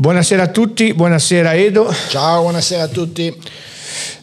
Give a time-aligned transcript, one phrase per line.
[0.00, 1.92] Buonasera a tutti, buonasera Edo.
[2.08, 3.36] Ciao, buonasera a tutti.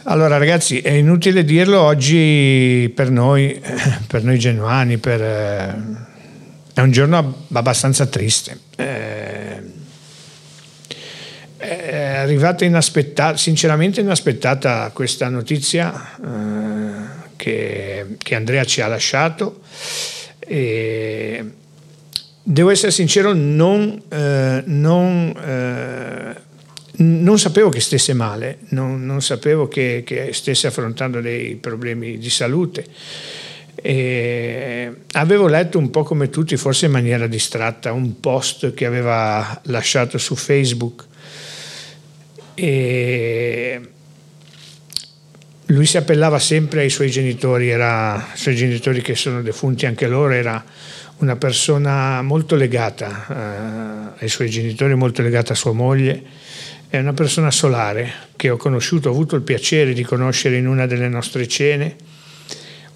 [0.06, 3.62] Allora ragazzi, è inutile dirlo oggi per noi,
[4.08, 5.76] per noi genuani, per, eh,
[6.74, 8.60] è un giorno abbastanza triste.
[8.76, 9.62] Eh,
[11.58, 19.60] è arrivata inaspettata, sinceramente inaspettata questa notizia eh, che, che, Andrea ci ha lasciato.
[20.40, 21.52] E
[22.50, 26.46] devo essere sincero, non, eh, non eh,
[27.00, 32.30] non sapevo che stesse male, non, non sapevo che, che, stesse affrontando dei problemi di
[32.30, 32.86] salute.
[33.76, 39.62] E avevo letto un po' come tutti, forse in maniera distratta, un post che aveva
[39.66, 41.06] lasciato su Facebook
[42.56, 43.82] e
[45.68, 50.08] lui si appellava sempre ai suoi genitori, era, i suoi genitori che sono defunti anche
[50.08, 50.64] loro, era
[51.18, 56.24] una persona molto legata eh, ai suoi genitori, molto legata a sua moglie
[56.90, 60.86] è una persona solare che ho conosciuto, ho avuto il piacere di conoscere in una
[60.86, 61.96] delle nostre cene,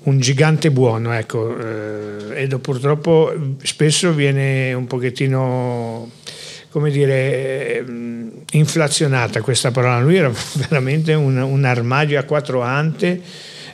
[0.03, 6.09] un gigante buono, ecco, eh, Edo purtroppo spesso viene un pochettino,
[6.69, 10.31] come dire, mm, inflazionata questa parola, lui era
[10.69, 13.21] veramente un, un armadio a quattro ante,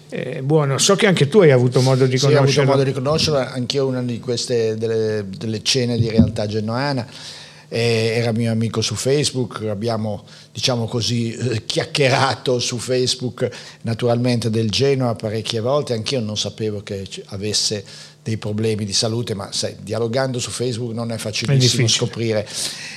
[0.09, 2.47] eh, buono, so che anche tu hai avuto modo di conoscerlo.
[2.47, 6.45] Sì, ho avuto modo di conoscerlo, anch'io una di queste delle, delle cene di realtà
[6.45, 7.05] genoana
[7.69, 13.49] era mio amico su Facebook, abbiamo diciamo così eh, chiacchierato su Facebook
[13.81, 17.83] naturalmente del Genoa parecchie volte, anch'io non sapevo che avesse
[18.23, 22.47] dei problemi di salute, ma sai, dialogando su Facebook non è facilissimo è scoprire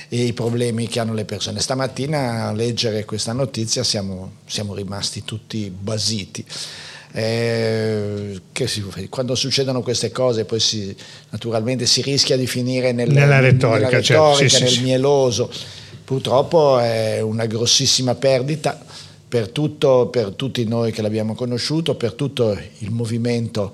[0.09, 1.61] i problemi che hanno le persone.
[1.61, 6.45] Stamattina a leggere questa notizia siamo, siamo rimasti tutti basiti.
[7.13, 10.95] Eh, si, quando succedono queste cose poi si,
[11.29, 14.29] naturalmente si rischia di finire nel, nella retorica, nella certo.
[14.29, 15.51] retorica sì, nel sì, mieloso.
[16.03, 18.83] Purtroppo è una grossissima perdita
[19.27, 23.73] per, tutto, per tutti noi che l'abbiamo conosciuto, per tutto il movimento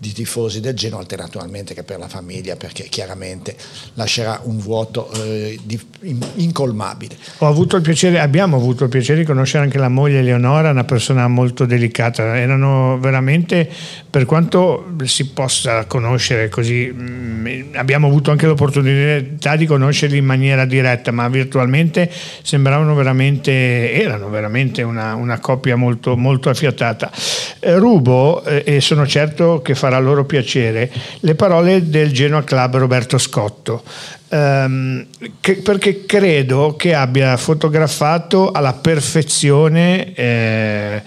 [0.00, 3.54] di tifosi del Genoa, naturalmente che per la famiglia, perché chiaramente
[3.94, 7.18] lascerà un vuoto eh, di, in, incolmabile.
[7.40, 11.66] Avuto piacere, abbiamo avuto il piacere di conoscere anche la moglie Eleonora, una persona molto
[11.66, 13.68] delicata, erano veramente,
[14.08, 20.24] per quanto si possa conoscere così, mh, mm, abbiamo avuto anche l'opportunità di conoscerli in
[20.24, 22.10] maniera diretta, ma virtualmente
[22.40, 27.12] sembravano veramente, erano veramente una, una coppia molto, molto affiatata.
[27.58, 30.88] Eh, rubo, eh, e sono certo che farà farà loro piacere,
[31.20, 33.82] le parole del Genoa Club Roberto Scotto,
[34.28, 35.06] ehm,
[35.40, 41.02] che, perché credo che abbia fotografato alla perfezione eh,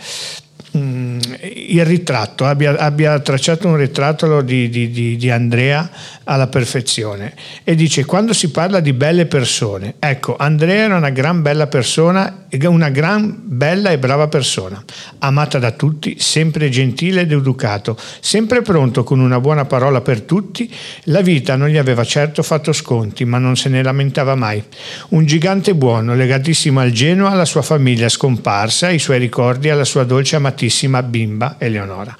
[0.77, 1.19] mm,
[1.67, 5.89] il ritratto, abbia, abbia, tracciato un ritratto di, di, di, di, Andrea
[6.25, 11.41] alla perfezione e dice quando si parla di belle persone, ecco Andrea era una gran
[11.41, 14.83] bella persona una gran, bella e brava persona,
[15.19, 20.72] amata da tutti, sempre gentile ed educato, sempre pronto con una buona parola per tutti.
[21.06, 24.63] La vita non gli aveva certo fatto sconti, ma non se ne lamentava mai.
[25.09, 30.03] Un gigante buono, legatissimo al Genoa, alla sua famiglia scomparsa, ai suoi ricordi, alla sua
[30.03, 32.16] dolce amatissima bimba Eleonora.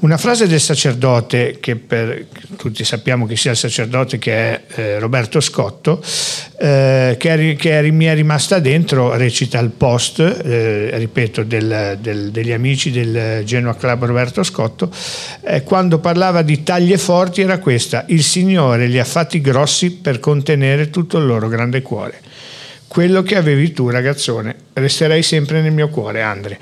[0.00, 2.26] Una frase del sacerdote, che per,
[2.56, 6.00] tutti sappiamo che sia il sacerdote che è eh, Roberto Scotto,
[6.56, 12.52] eh, che, che mi è rimasta dentro, recita il post, eh, ripeto, del, del, degli
[12.52, 14.88] amici del Genoa Club Roberto Scotto,
[15.42, 20.20] eh, quando parlava di taglie forti era questa, il Signore li ha fatti grossi per
[20.20, 22.20] contenere tutto il loro grande cuore
[22.86, 26.58] quello che avevi tu ragazzone, resterei sempre nel mio cuore, Andre.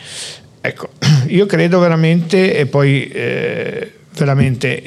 [0.67, 0.91] Ecco,
[1.29, 4.83] io credo veramente, e poi eh, veramente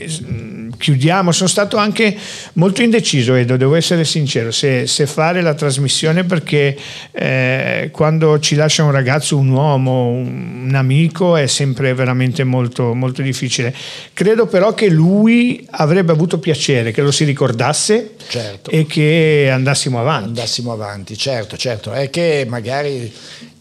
[0.79, 2.15] chiudiamo, sono stato anche
[2.53, 6.75] molto indeciso, Edo, devo essere sincero, se, se fare la trasmissione perché
[7.11, 12.93] eh, quando ci lascia un ragazzo, un uomo, un, un amico è sempre veramente molto,
[12.93, 13.75] molto difficile.
[14.13, 18.71] Credo però che lui avrebbe avuto piacere che lo si ricordasse certo.
[18.71, 20.27] e che andassimo avanti.
[20.27, 23.11] Andassimo avanti, certo, certo, è che magari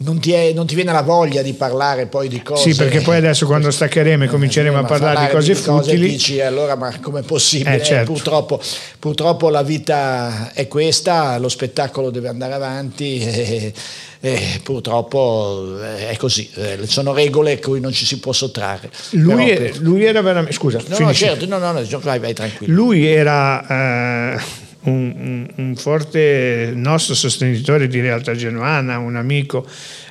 [0.00, 2.70] non ti, è, non ti, viene la voglia di parlare poi di cose.
[2.70, 6.08] Sì, perché poi adesso quando staccheremo e eh, cominceremo a parlare di cose futili.
[6.08, 7.76] Dici allora, ma com'è possibile?
[7.76, 8.12] Eh, certo.
[8.12, 8.60] purtroppo,
[8.99, 13.75] purtroppo, la vita è questa, lo spettacolo deve andare avanti.
[14.20, 18.90] E, e purtroppo è così, eh, sono regole a cui non ci si può sottrarre.
[19.10, 19.78] Lui, Però, per...
[19.78, 20.56] lui era veramente.
[20.56, 22.75] Scusa, no, no, certo, no, no, no, vai, vai tranquillo.
[22.75, 24.34] Lui era.
[24.34, 29.66] Eh un, un, un forte nostro sostenitore di realtà genuana, un amico,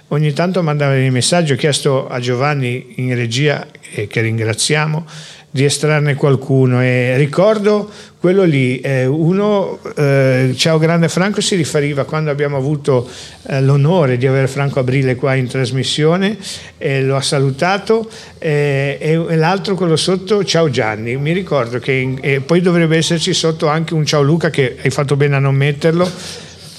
[0.10, 5.06] ogni tanto mandava dei messaggi, ho chiesto a Giovanni in regia, eh, che ringraziamo,
[5.50, 6.82] di estrarne qualcuno.
[6.82, 7.90] E ricordo
[8.20, 13.10] quello lì, eh, uno, eh, Ciao Grande Franco si riferiva quando abbiamo avuto
[13.48, 16.38] eh, l'onore di avere Franco Abrile qua in trasmissione
[16.78, 22.62] e lo ha salutato eh, e l'altro quello sotto Ciao Gianni, mi ricordo che poi
[22.62, 26.10] dovrebbe esserci sotto anche un Ciao Luca che hai fatto bene a non metterlo.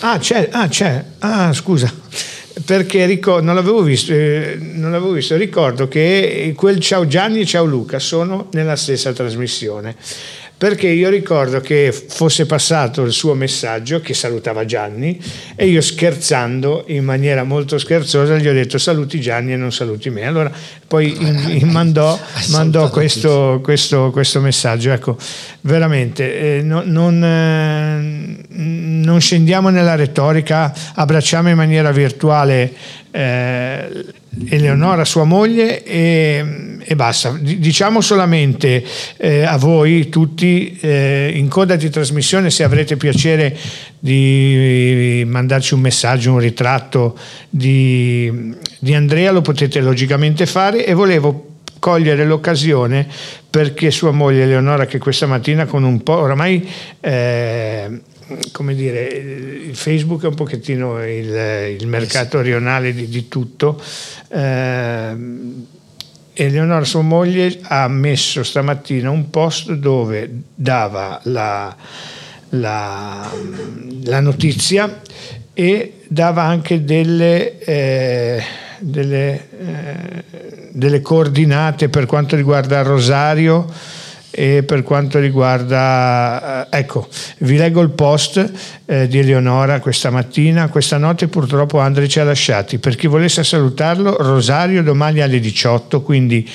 [0.00, 1.93] Ah c'è, ah c'è, ah scusa
[2.64, 7.44] perché ricordo, non, l'avevo visto, eh, non l'avevo visto, ricordo che quel Ciao Gianni e
[7.46, 9.96] Ciao Luca sono nella stessa trasmissione
[10.58, 15.22] perché io ricordo che fosse passato il suo messaggio che salutava Gianni
[15.55, 20.10] e io scherzando in maniera molto scherzosa gli ho detto saluti Gianni e non saluti
[20.10, 20.50] me allora
[20.88, 22.19] poi in, in mandò,
[22.49, 24.90] mandò questo, questo, questo, messaggio.
[24.90, 25.16] Ecco
[25.60, 32.72] veramente eh, no, non, eh, non scendiamo nella retorica abbracciamo in maniera virtuale
[33.12, 34.04] eh,
[34.46, 37.37] Eleonora, sua moglie, e, e basta.
[37.38, 38.85] diciamo solamente
[39.17, 43.56] eh, a voi tutti eh, in coda di trasmissione se avrete piacere
[43.99, 47.19] di mandarci un messaggio, un ritratto
[47.49, 51.46] di, di Andrea, lo potete logicamente fare e volevo
[51.79, 53.06] cogliere l'occasione
[53.49, 56.69] perché sua moglie Eleonora che questa mattina con un po' oramai
[57.00, 58.00] eh,
[58.52, 63.80] come dire, il Facebook è un pochettino il, il mercato rionale di, di tutto.
[64.28, 65.16] Eh,
[66.40, 71.75] Eleonora, sua moglie, ha messo stamattina un post dove dava la,
[72.50, 73.28] la,
[74.04, 75.00] la notizia
[75.52, 78.42] e dava anche delle, eh,
[78.78, 80.25] delle, eh,
[80.70, 83.66] delle coordinate per quanto riguarda Rosario
[84.30, 87.08] e per quanto riguarda, eh, ecco,
[87.38, 88.52] vi leggo il post
[88.84, 93.42] eh, di Eleonora questa mattina, questa notte purtroppo Andre ci ha lasciati, per chi volesse
[93.42, 96.48] salutarlo, Rosario domani alle 18, quindi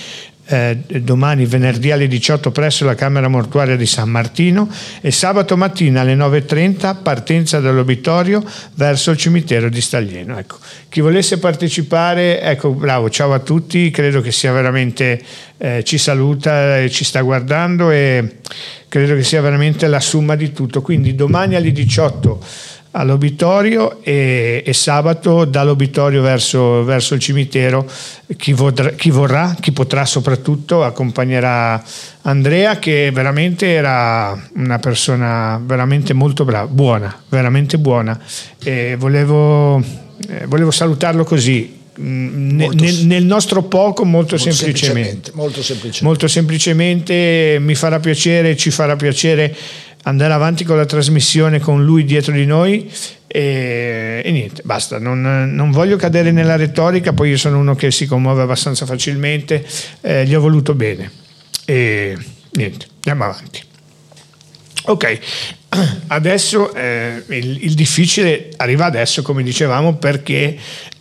[0.46, 4.70] eh, domani venerdì alle 18 presso la Camera Mortuaria di San Martino
[5.02, 8.44] e sabato mattina alle 9.30 partenza dall'obitorio
[8.76, 10.38] verso il cimitero di Staglieno.
[10.38, 10.58] Ecco,
[10.90, 15.22] chi volesse partecipare, ecco, bravo, ciao a tutti, credo che sia veramente,
[15.58, 18.40] eh, ci saluta e ci sta guardando e
[18.90, 20.82] credo che sia veramente la somma di tutto.
[20.82, 22.46] Quindi domani alle 18
[22.96, 27.90] all'obitorio e, e, sabato dall'obitorio verso, verso il cimitero.
[28.38, 31.84] Chi, vodrà, chi, vorrà, chi potrà soprattutto accompagnerà
[32.22, 38.20] Andrea che veramente era una persona veramente molto brava, buona, veramente buona.
[38.64, 44.80] E volevo, eh, volevo salutarlo così mm, molto, nel, nel, nostro poco molto, molto semplicemente,
[44.80, 46.04] semplicemente, molto semplicemente.
[46.04, 49.56] Molto semplicemente mi farà piacere ci farà piacere
[50.04, 52.92] andare avanti con la trasmissione con lui dietro di noi
[53.28, 57.90] e, e niente, basta, non, non, voglio cadere nella retorica, poi io sono uno che
[57.90, 59.66] si commuove abbastanza facilmente,
[60.02, 61.10] eh, gli ho voluto bene
[61.66, 62.18] e
[62.52, 63.62] niente, andiamo avanti.
[64.86, 65.20] Ok,
[66.08, 70.58] adesso eh, il, il, difficile arriva adesso, come dicevamo, perché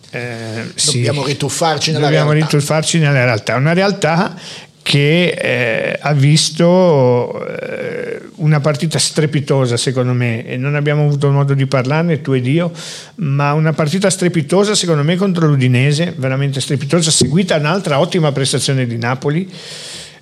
[0.09, 2.51] eh, dobbiamo sì, rituffarci nella dobbiamo realtà.
[2.51, 3.55] rituffarci nella realtà.
[3.55, 4.35] Una realtà
[4.83, 10.45] che eh, ha visto eh, una partita strepitosa secondo me.
[10.45, 12.71] E non abbiamo avuto modo di parlarne tu ed io
[13.15, 18.97] ma una partita strepitosa secondo me contro l'Udinese veramente strepitosa seguita un'altra ottima prestazione di
[18.97, 19.49] Napoli.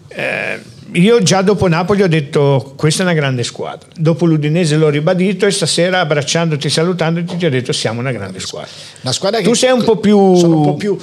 [0.07, 0.59] Eh,
[0.93, 3.87] io già dopo Napoli ho detto questa è una grande squadra.
[3.95, 8.69] Dopo l'Udinese l'ho ribadito e stasera abbracciandoti salutandoti ti ho detto siamo una grande squadra,
[9.01, 10.97] una squadra tu sei un po' più,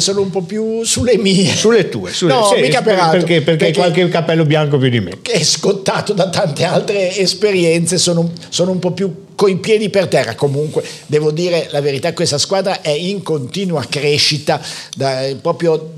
[0.00, 1.54] sono un po' più sono un po' più sulle mie.
[1.54, 4.78] Sulle tue, sulle no, sì, mica per altro, perché, perché, perché, hai qualche cappello bianco
[4.78, 5.18] più di me.
[5.22, 10.08] Che è scottato da tante altre esperienze, sono, sono un po' più coi piedi per
[10.08, 10.34] terra.
[10.34, 14.60] Comunque, devo dire la verità, questa squadra è in continua crescita,
[14.94, 15.92] da, proprio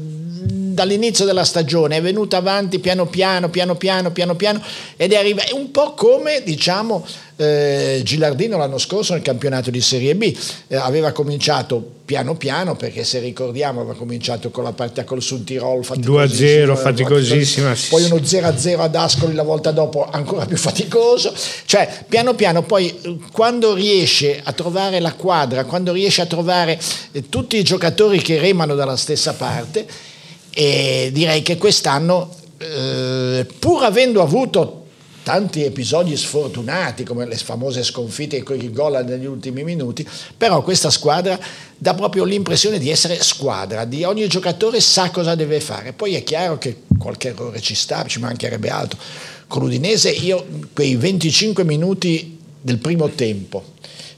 [0.77, 4.63] dall'inizio della stagione, è venuta avanti piano piano, piano piano, piano piano
[4.97, 7.05] ed è arrivata un po' come diciamo
[7.37, 10.35] eh, Gilardino l'anno scorso nel campionato di Serie B,
[10.69, 15.45] eh, aveva cominciato piano piano perché se ricordiamo aveva cominciato con la partita col Sud
[15.45, 21.35] Tirol 2-0 faticosissima poi uno 0-0 ad Ascoli la volta dopo ancora più faticoso.
[21.65, 26.79] Cioè piano piano poi eh, quando riesce a trovare la quadra quando riesce a trovare
[27.13, 29.87] eh, tutti i giocatori che remano dalla stessa parte
[30.59, 34.86] e direi che quest'anno, eh, pur avendo avuto
[35.27, 40.07] tanti episodi sfortunati come le famose sconfitte con il gol negli ultimi minuti,
[40.37, 41.37] però questa squadra
[41.77, 45.93] dà proprio l'impressione di essere squadra, di ogni giocatore sa cosa deve fare.
[45.93, 49.01] Poi è chiaro che qualche errore ci sta, ci mancherebbe altro.
[49.49, 53.65] Con l'Udinese io quei 25 minuti del primo tempo,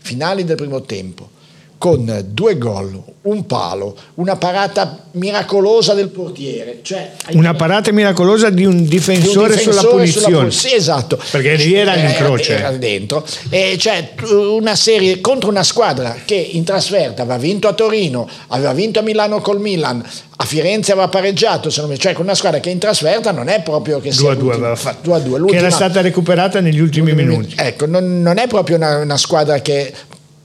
[0.00, 1.30] finali del primo tempo,
[1.78, 6.80] con due gol, un palo, una parata miracolosa del portiere.
[6.82, 10.50] Cioè, una parata miracolosa di un difensore, di un difensore sulla punizione.
[10.50, 11.20] Sulla, sì, esatto.
[11.30, 12.52] Perché lì era l'incrocio.
[12.52, 13.24] Era dentro.
[13.48, 18.72] E cioè, una serie contro una squadra che in trasferta aveva vinto a Torino, aveva
[18.72, 20.04] vinto a Milano col Milan,
[20.40, 24.12] a Firenze aveva pareggiato, cioè con una squadra che in trasferta non è proprio che
[24.12, 27.54] sia 2 aveva fatto 2 che era stata recuperata negli ultimi minuti.
[27.56, 29.92] Ecco, non, non è proprio una, una, squadra che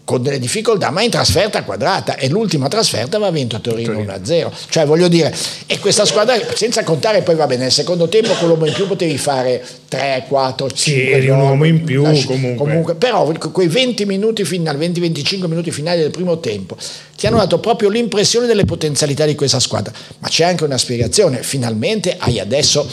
[0.05, 4.13] con delle difficoltà, ma in trasferta quadrata e l'ultima trasferta aveva vinto a Torino, Torino.
[4.13, 4.51] 1-0.
[4.69, 5.33] Cioè voglio dire,
[5.65, 8.86] e questa squadra, senza contare poi va bene, nel secondo tempo con l'uomo in più
[8.86, 12.65] potevi fare 3, 4, 5 sì, eri un uomo in più lasci, comunque.
[12.65, 12.95] comunque.
[12.95, 16.75] Però quei 20 minuti finali, 20-25 minuti finali del primo tempo
[17.15, 19.93] ti hanno dato proprio l'impressione delle potenzialità di questa squadra.
[20.19, 22.86] Ma c'è anche una spiegazione, finalmente hai adesso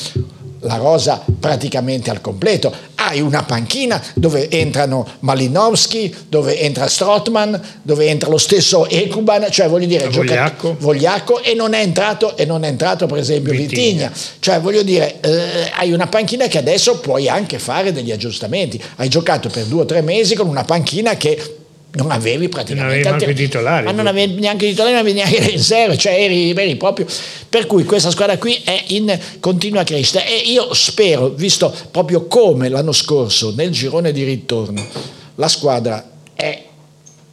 [0.60, 2.72] la rosa praticamente al completo.
[3.10, 9.68] Hai una panchina dove entrano Malinowski, dove entra Strotman, dove entra lo stesso Ekuban, cioè
[9.68, 10.76] voglio dire Vogliacco.
[10.78, 14.12] Vogliacco e non è entrato, e non è entrato per esempio Vitigna.
[14.38, 18.80] Cioè voglio dire, eh, hai una panchina che adesso puoi anche fare degli aggiustamenti.
[18.96, 21.56] Hai giocato per due o tre mesi con una panchina che
[21.92, 25.40] non avevi praticamente non avevi titolari ma non avevi neanche i titolari non avevi neanche
[25.40, 27.06] le riserve cioè eri, eri, proprio
[27.48, 32.68] per cui questa squadra qui è in continua crescita e io spero visto proprio come
[32.68, 34.86] l'anno scorso nel girone di ritorno
[35.34, 36.64] la squadra è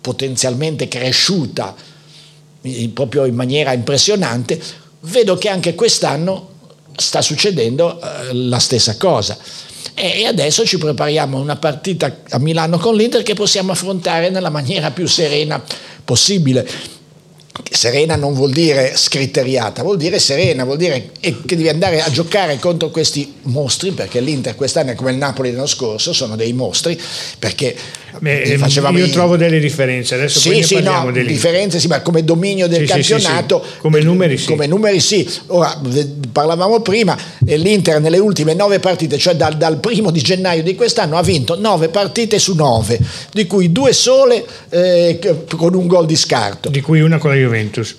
[0.01, 1.75] potenzialmente cresciuta
[2.93, 4.59] proprio in maniera impressionante
[5.01, 6.55] vedo che anche quest'anno
[6.95, 9.37] sta succedendo eh, la stessa cosa
[9.99, 14.51] e adesso ci prepariamo a una partita a Milano con l'Inter che possiamo affrontare nella
[14.51, 15.59] maniera più serena
[16.05, 16.95] possibile.
[17.69, 22.57] Serena non vuol dire scritteriata, vuol dire serena, vuol dire che devi andare a giocare
[22.59, 26.99] contro questi mostri, perché l'Inter quest'anno è come il Napoli l'anno scorso, sono dei mostri,
[27.39, 27.75] perché
[28.19, 29.11] Beh, io in...
[29.11, 33.63] trovo delle differenze, adesso sì, sì, no, differenze sì, ma come dominio del sì, campionato,
[33.63, 34.47] sì, come numeri sì.
[34.47, 35.27] Come numeri sì.
[35.47, 35.79] Ora,
[36.31, 41.17] parlavamo prima, l'Inter nelle ultime nove partite, cioè dal, dal, primo di gennaio di quest'anno,
[41.17, 42.99] ha vinto nove partite su nove,
[43.31, 45.19] di cui due sole eh,
[45.55, 46.69] con un gol di scarto.
[46.69, 47.95] Di cui una con la Juventus.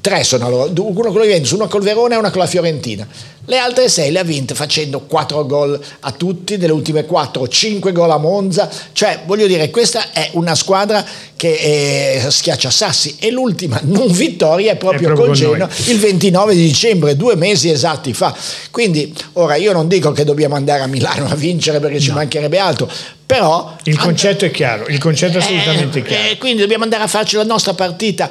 [0.00, 3.06] Tre sono loro, uno con la Juventus, uno col Verona e una con la Fiorentina.
[3.50, 7.90] Le altre sei le ha vinte facendo 4 gol a tutti, delle ultime 4 5
[7.90, 11.04] gol a Monza, cioè voglio dire questa è una squadra
[11.34, 15.98] che eh, schiaccia sassi e l'ultima non vittoria è proprio, è proprio col Genoa il
[15.98, 18.32] 29 di dicembre, due mesi esatti fa.
[18.70, 22.02] Quindi ora io non dico che dobbiamo andare a Milano a vincere perché no.
[22.02, 22.88] ci mancherebbe altro,
[23.26, 26.28] però il concetto and- è chiaro, il concetto è assolutamente eh, chiaro.
[26.28, 28.30] Eh, quindi dobbiamo andare a farci la nostra partita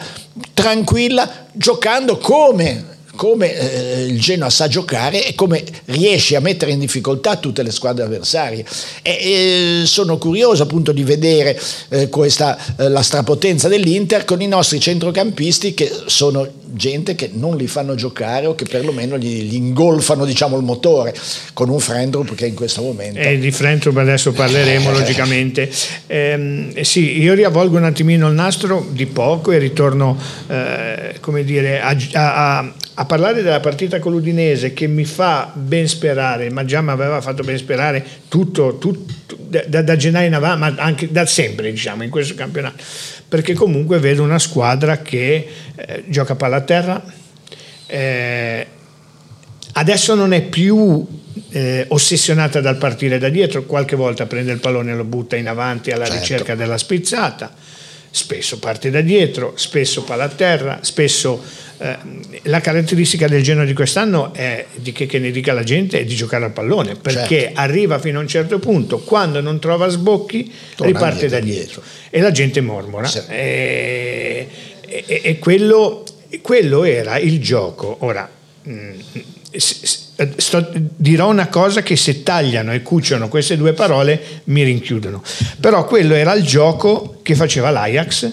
[0.53, 6.79] tranquilla, giocando come come eh, il Genoa sa giocare e come riesce a mettere in
[6.79, 8.63] difficoltà tutte le squadre avversarie.
[9.01, 11.59] E, e sono curioso appunto di vedere
[11.89, 17.57] eh, questa, eh, la strapotenza dell'Inter con i nostri centrocampisti che sono gente che non
[17.57, 21.13] li fanno giocare o che perlomeno gli, gli ingolfano diciamo, il motore
[21.51, 23.19] con un Frendrup che in questo momento...
[23.19, 25.69] E di Frendrup adesso parleremo logicamente.
[26.07, 31.81] Eh, sì, io riavvolgo un attimino il nastro di poco e ritorno eh, come dire,
[31.81, 32.73] a, a, a
[33.05, 37.43] parlare della partita con l'Udinese che mi fa ben sperare, ma già mi aveva fatto
[37.43, 42.09] ben sperare tutto, tutto da, da, gennaio in avanti, ma anche da sempre diciamo in
[42.09, 42.83] questo campionato,
[43.27, 47.03] perché comunque vedo una squadra che eh, gioca palla a terra,
[47.87, 48.67] eh,
[49.73, 51.07] adesso non è più
[51.51, 55.47] eh, ossessionata dal partire da dietro, qualche volta prende il pallone e lo butta in
[55.47, 56.19] avanti alla certo.
[56.19, 57.53] ricerca della spizzata,
[58.11, 61.41] spesso parte da dietro, spesso palla a terra, spesso
[62.43, 66.03] la caratteristica del Genoa di quest'anno è di che, che, ne dica la gente è
[66.03, 67.59] di giocare al pallone perché certo.
[67.61, 71.81] arriva fino a un certo punto quando non trova sbocchi Torna riparte da dietro.
[72.09, 73.21] e la gente mormora sì.
[73.29, 74.47] e,
[74.81, 76.03] e, e quello,
[76.41, 78.29] quello, era il gioco ora
[78.63, 78.91] mh, mm,
[80.35, 85.23] Sto, dirò una cosa che se tagliano e cuciono queste due parole mi rinchiudono
[85.59, 88.31] però quello era il gioco che faceva l'Ajax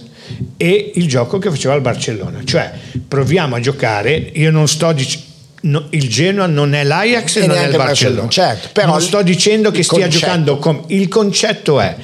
[0.56, 2.44] e il gioco che faceva il Barcellona.
[2.44, 2.72] Cioè,
[3.08, 5.24] proviamo a giocare, io non sto dicendo...
[5.58, 7.84] No, il Genoa non è l'Ajax e, e non è il Barcellona.
[7.84, 10.18] Barcellona certo, però non sto dicendo che stia concetto.
[10.20, 11.96] giocando com- il concetto è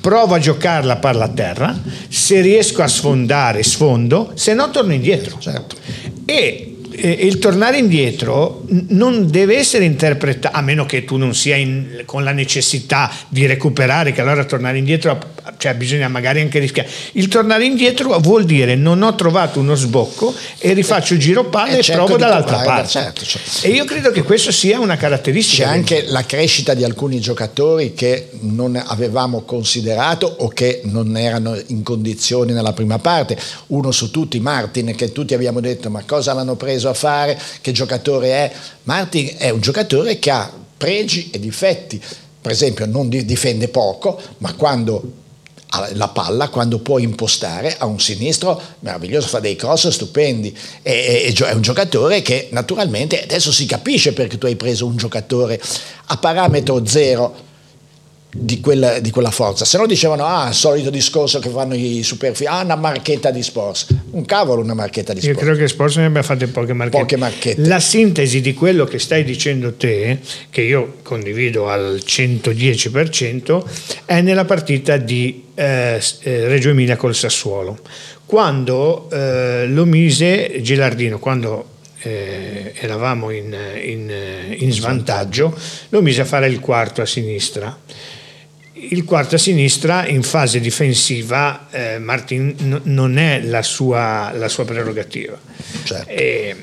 [0.00, 1.78] provo a giocarla per la terra,
[2.08, 5.36] se riesco a sfondare sfondo, se no torno indietro.
[5.38, 5.76] Certo.
[6.24, 12.02] E il tornare indietro non deve essere interpretato, a meno che tu non sia in,
[12.04, 15.18] con la necessità di recuperare, che allora tornare indietro
[15.56, 16.88] cioè bisogna magari anche rischiare.
[17.12, 21.78] Il tornare indietro vuol dire non ho trovato uno sbocco e rifaccio il giro palle
[21.78, 22.88] e, e provo dall'altra parte.
[22.88, 23.66] Certo, certo.
[23.66, 25.64] E io credo che questo sia una caratteristica.
[25.64, 31.60] C'è anche la crescita di alcuni giocatori che non avevamo considerato o che non erano
[31.68, 33.36] in condizioni nella prima parte.
[33.68, 37.72] Uno su tutti, Martin, che tutti abbiamo detto ma cosa l'hanno preso a fare, che
[37.72, 38.52] giocatore è.
[38.84, 42.02] Martin è un giocatore che ha pregi e difetti.
[42.40, 45.20] Per esempio non difende poco, ma quando
[45.94, 51.52] la palla quando può impostare a un sinistro meraviglioso, fa dei cross stupendi e, è
[51.52, 55.58] un giocatore che naturalmente adesso si capisce perché tu hai preso un giocatore
[56.06, 57.50] a parametro zero
[58.34, 59.66] di quella, di quella, forza.
[59.66, 63.88] Se no dicevano, ah, solito discorso che fanno i superfi, ah, una marchetta di sports.
[64.12, 65.38] Un cavolo una marchetta di sports.
[65.38, 67.02] Io credo che sports ne abbia fatte poche marchette.
[67.02, 67.66] poche marchette.
[67.66, 73.62] La sintesi di quello che stai dicendo te, che io condivido al 110%,
[74.06, 77.78] è nella partita di eh, eh, Reggio Emilia col Sassuolo.
[78.24, 81.66] Quando eh, lo mise Gilardino, quando
[81.98, 84.10] eh, eravamo in, in,
[84.56, 85.54] in, svantaggio,
[85.90, 87.78] lo mise a fare il quarto a sinistra
[88.90, 94.48] il quarto a sinistra in fase difensiva eh, Martin n- non è la sua, la
[94.48, 95.38] sua prerogativa.
[95.84, 96.08] Certo.
[96.08, 96.56] e,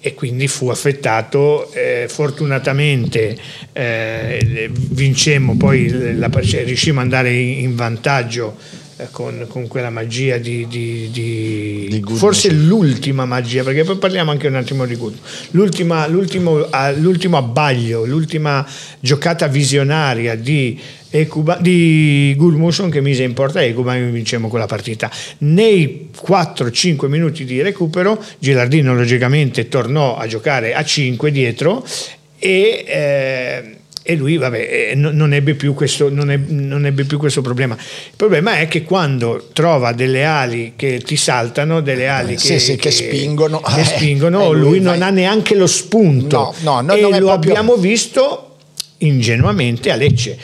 [0.00, 3.36] e, quindi fu affettato eh, fortunatamente
[3.72, 8.56] eh, vincemmo poi la, riuscimmo ad andare in vantaggio
[8.96, 14.30] eh, con, con, quella magia di, di, di, di forse l'ultima magia perché poi parliamo
[14.30, 15.18] anche un attimo di Good
[15.50, 16.66] l'ultima, l'ultimo,
[16.96, 18.66] l'ultimo abbaglio l'ultima
[19.00, 20.78] giocata visionaria di
[21.26, 25.10] Cuba, di Gulmusson che mise in porta e vincemmo quella partita.
[25.38, 31.84] Nei 4-5 minuti di recupero Gilardino logicamente tornò a giocare a 5 dietro
[32.38, 32.84] e...
[32.86, 37.74] Eh, e lui vabbè, eh, non, ebbe questo, non, ebbe, non, ebbe più questo, problema.
[37.74, 42.58] Il problema è che quando trova delle ali che ti saltano, delle ali che, sì,
[42.58, 46.54] sì, che, che spingono, che spingono eh, lui, lui non ha neanche lo spunto.
[46.62, 47.34] No, no, e lo proprio...
[47.34, 48.56] abbiamo visto
[48.98, 50.38] ingenuamente a Lecce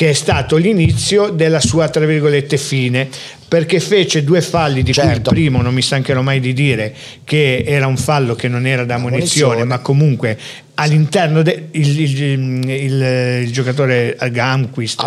[0.00, 3.06] che è stato l'inizio della sua, tra virgolette, fine,
[3.46, 5.02] perché fece due falli di certo.
[5.02, 5.30] cui il certo.
[5.30, 8.96] primo non mi stancherò mai di dire che era un fallo che non era da
[8.96, 9.64] munizione, munizione.
[9.64, 10.38] ma comunque
[10.80, 15.02] all'interno del il, giocatore Gamquist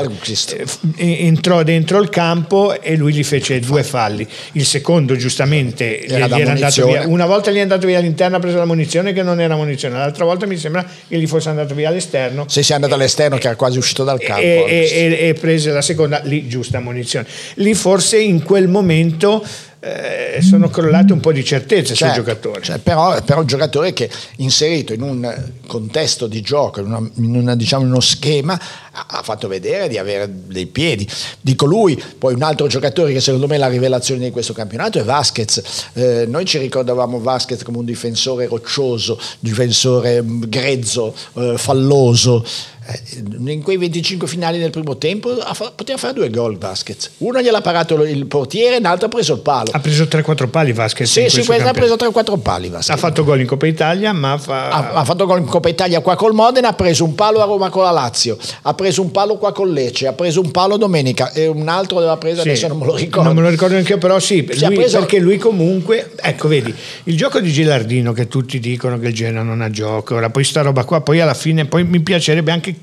[0.95, 4.27] eh, entrò dentro il campo e lui gli fece due falli.
[4.53, 7.07] Il secondo giustamente gli, era andato via.
[7.07, 9.97] una volta gli è andato via all'interno ha preso la munizione che non era munizione.
[9.97, 12.45] L'altra volta mi sembra che gli fosse andato via all'esterno.
[12.47, 14.41] Se si è andato all'esterno che era quasi uscito dal campo.
[14.41, 17.25] e, e, e prese la seconda lì giusta munizione.
[17.55, 19.43] Lì forse in quel momento
[19.85, 22.61] eh, sono crollate un po' di certezze certo, sul giocatore.
[22.61, 27.35] Certo, però, però un giocatore che inserito in un contesto di gioco, in, una, in
[27.35, 28.57] una, diciamo, uno schema,
[28.95, 31.07] ha fatto vedere di avere dei piedi.
[31.41, 34.99] Dico lui, poi un altro giocatore che secondo me è la rivelazione di questo campionato
[34.99, 35.61] è Vasquez.
[35.93, 42.45] Eh, noi ci ricordavamo Vasquez come un difensore roccioso, difensore grezzo, eh, falloso.
[42.85, 45.33] Eh, in quei 25 finali del primo tempo
[45.73, 47.11] poteva fare due gol Vasquez.
[47.19, 49.69] Uno gliel'ha parato il portiere, l'altro ha preso il palo.
[49.71, 51.09] Ha preso 3-4 pali Vasquez.
[51.09, 52.89] Sì, sì, ha preso 3-4 pali Vasquez.
[52.89, 54.69] Ha fatto gol in Coppa Italia, ma fa...
[54.69, 57.45] ha, ha, fatto gol in Coppa Italia qua col Modena, ha preso un palo a
[57.45, 60.77] Roma con la Lazio, ha preso un palo qua con Lecce, ha preso un palo
[60.77, 63.23] domenica e un altro aveva preso, sì, adesso non me lo ricordo.
[63.23, 64.99] Non me lo ricordo neanche io, però sì, lui, preso...
[64.99, 66.73] perché lui comunque, ecco vedi,
[67.05, 70.43] il gioco di Gilardino che tutti dicono che il Genoa non ha gioco, ora poi
[70.43, 72.75] sta roba qua, poi alla fine poi mi piacerebbe anche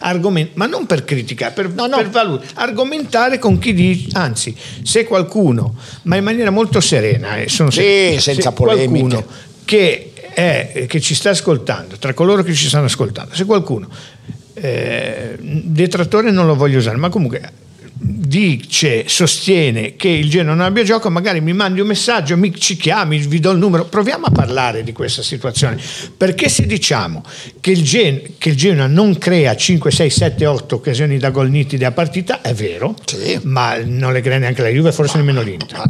[0.00, 1.96] Argoment- ma non per criticare, per, no, no.
[1.96, 7.48] per valutare, argomentare con chi dice, anzi, se qualcuno, ma in maniera molto serena, eh,
[7.48, 9.24] sono sì, se, senza se polemiche,
[9.64, 13.88] che, è, che ci sta ascoltando, tra coloro che ci stanno ascoltando, se qualcuno
[14.58, 17.64] eh, detrattore non lo voglio usare, ma comunque
[17.98, 22.76] dice, sostiene che il Genoa non abbia gioco, magari mi mandi un messaggio, mi ci
[22.76, 25.78] chiami, vi do il numero, proviamo a parlare di questa situazione,
[26.16, 27.22] perché se diciamo
[27.60, 31.50] che il, Gen- che il Genoa non crea 5, 6, 7, 8 occasioni da gol
[31.50, 33.38] nitide a partita, è vero, sì.
[33.44, 35.82] ma non le crea neanche la Juve, forse nemmeno l'Inter.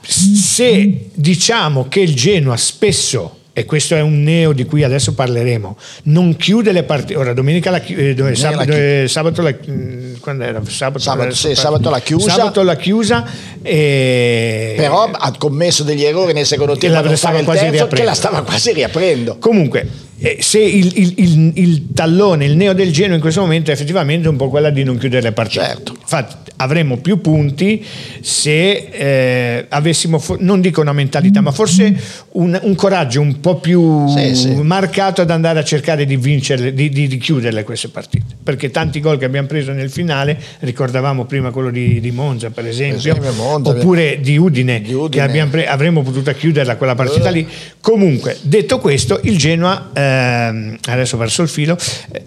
[0.00, 5.78] Se diciamo che il Genoa spesso e questo è un neo di cui adesso parleremo,
[6.02, 10.60] non chiude le partite, ora domenica la, eh, sabato, la sabato la, mm, quando era?
[10.66, 13.24] Sabato, sabato, sì, sabato la chiusa, sabato la chiusa
[13.62, 14.74] e...
[14.76, 18.42] però ha commesso degli errori nel secondo tempo la stava quasi terzo, che la stava
[18.42, 19.88] quasi riaprendo comunque
[20.18, 23.72] eh, se il, il, il, il, tallone, il neo del Genoa in questo momento è
[23.72, 25.64] effettivamente un po' quella di non chiudere le partite.
[25.64, 25.95] Certo.
[26.08, 27.84] Infatti avremmo più punti
[28.20, 31.94] se eh, avessimo, non dico una mentalità, ma forse
[32.32, 34.54] un, un coraggio un po' più sì, sì.
[34.54, 38.36] marcato ad andare a cercare di vincerle, di, di, di, chiuderle queste partite.
[38.42, 42.66] Perché tanti gol che abbiamo preso nel finale, ricordavamo prima quello di, di Monza per
[42.66, 45.26] esempio, per esempio Monza, oppure di Udine, di Udine.
[45.28, 47.32] che pre- avremmo potuto chiuderla quella partita uh.
[47.32, 47.46] lì.
[47.80, 49.90] Comunque, detto questo, il Genoa...
[49.92, 50.04] Eh,
[50.46, 51.76] ehm, adesso verso il filo,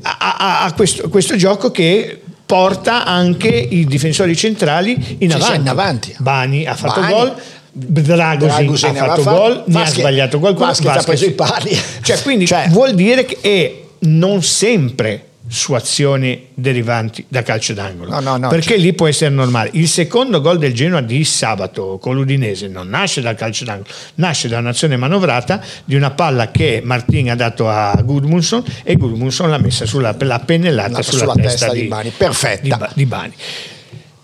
[0.02, 5.60] ha, ha questo, questo gioco che porta anche i difensori centrali in avanti.
[5.60, 6.16] in avanti.
[6.18, 7.14] Bani ha fatto Bani.
[7.14, 7.42] gol.
[7.72, 10.66] Dragosin, ha fatto gol, ne ha sbagliato qualcuno.
[10.66, 11.80] Vasquez, Vasquez ha preso i pali.
[12.02, 12.68] Cioè, quindi cioè.
[12.70, 18.12] vuol dire che non sempre su azioni derivanti da calcio d'angolo.
[18.12, 18.78] No, no, no, perché cioè.
[18.78, 19.72] lì può essere normale.
[19.74, 24.48] Il secondo gol del Genoa di sabato con l'Udinese non nasce dal calcio d'angolo, nasce
[24.48, 29.58] da un'azione manovrata di una palla che Martin ha dato a Gudmundsson e Gudmundsson l'ha
[29.58, 32.14] messa sulla l'ha pennellata sulla, sulla, testa, testa di, di Bani.
[32.16, 32.62] Perfetta.
[32.62, 33.34] Di, di Bani.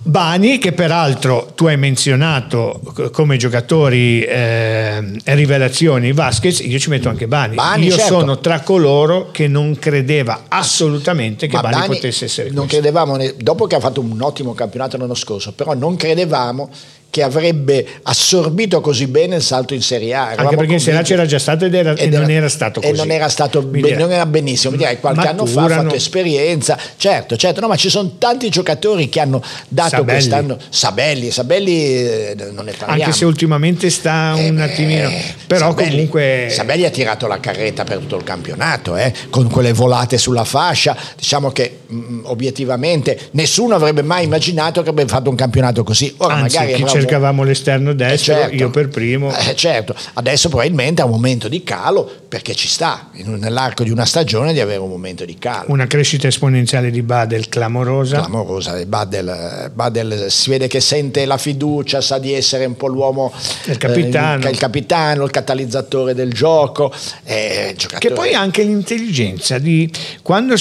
[0.08, 2.80] Bani, che peraltro tu hai menzionato
[3.12, 7.56] come giocatori eh, rivelazioni Vasquez, io ci metto anche Bani.
[7.56, 8.20] Bani io certo.
[8.20, 13.66] sono tra coloro che non credeva assolutamente che Bani, Bani, potesse essere non credevamo, dopo
[13.66, 16.70] che ha fatto un ottimo campionato l'anno scorso, però non credevamo
[17.16, 20.24] che avrebbe assorbito così bene il salto in Serie A.
[20.34, 22.30] Eravamo Anche perché in Serie A c'era già stato ed, era, ed era, e non
[22.30, 22.92] era stato così.
[22.92, 25.44] E non era, stato ben, non era benissimo, direi qualche maturano.
[25.44, 29.42] anno fa ha fatto esperienza, certo, certo, no, ma ci sono tanti giocatori che hanno
[29.70, 30.12] dato Sabelli.
[30.12, 33.04] quest'anno, Sabelli, Sabelli eh, non ne parliamo.
[33.04, 35.10] Anche se ultimamente sta eh, un attimino,
[35.48, 36.48] però Sabelli, comunque...
[36.52, 40.98] Sabelli ha tirato la carretta per tutto il campionato, eh, con quelle volate sulla fascia,
[41.16, 46.14] diciamo che mh, mm, obiettivamente nessuno avrebbe mai immaginato che avrebbe fatto un campionato così.
[46.18, 49.36] Ora Anzi, magari chi cercavamo l'esterno destro, eh certo, io per primo.
[49.36, 54.06] Eh certo, adesso probabilmente è un momento di calo perché ci sta nell'arco di una
[54.06, 55.66] stagione di avere un momento di calo.
[55.68, 58.20] Una crescita esponenziale di Badel clamorosa.
[58.20, 63.32] Clamorosa, Badel, Badel si vede che sente la fiducia, sa di essere un po' l'uomo,
[63.66, 66.92] il capitano, eh, il, capitano, il catalizzatore del gioco.
[67.24, 69.90] Eh, che poi anche l'intelligenza di
[70.22, 70.56] quando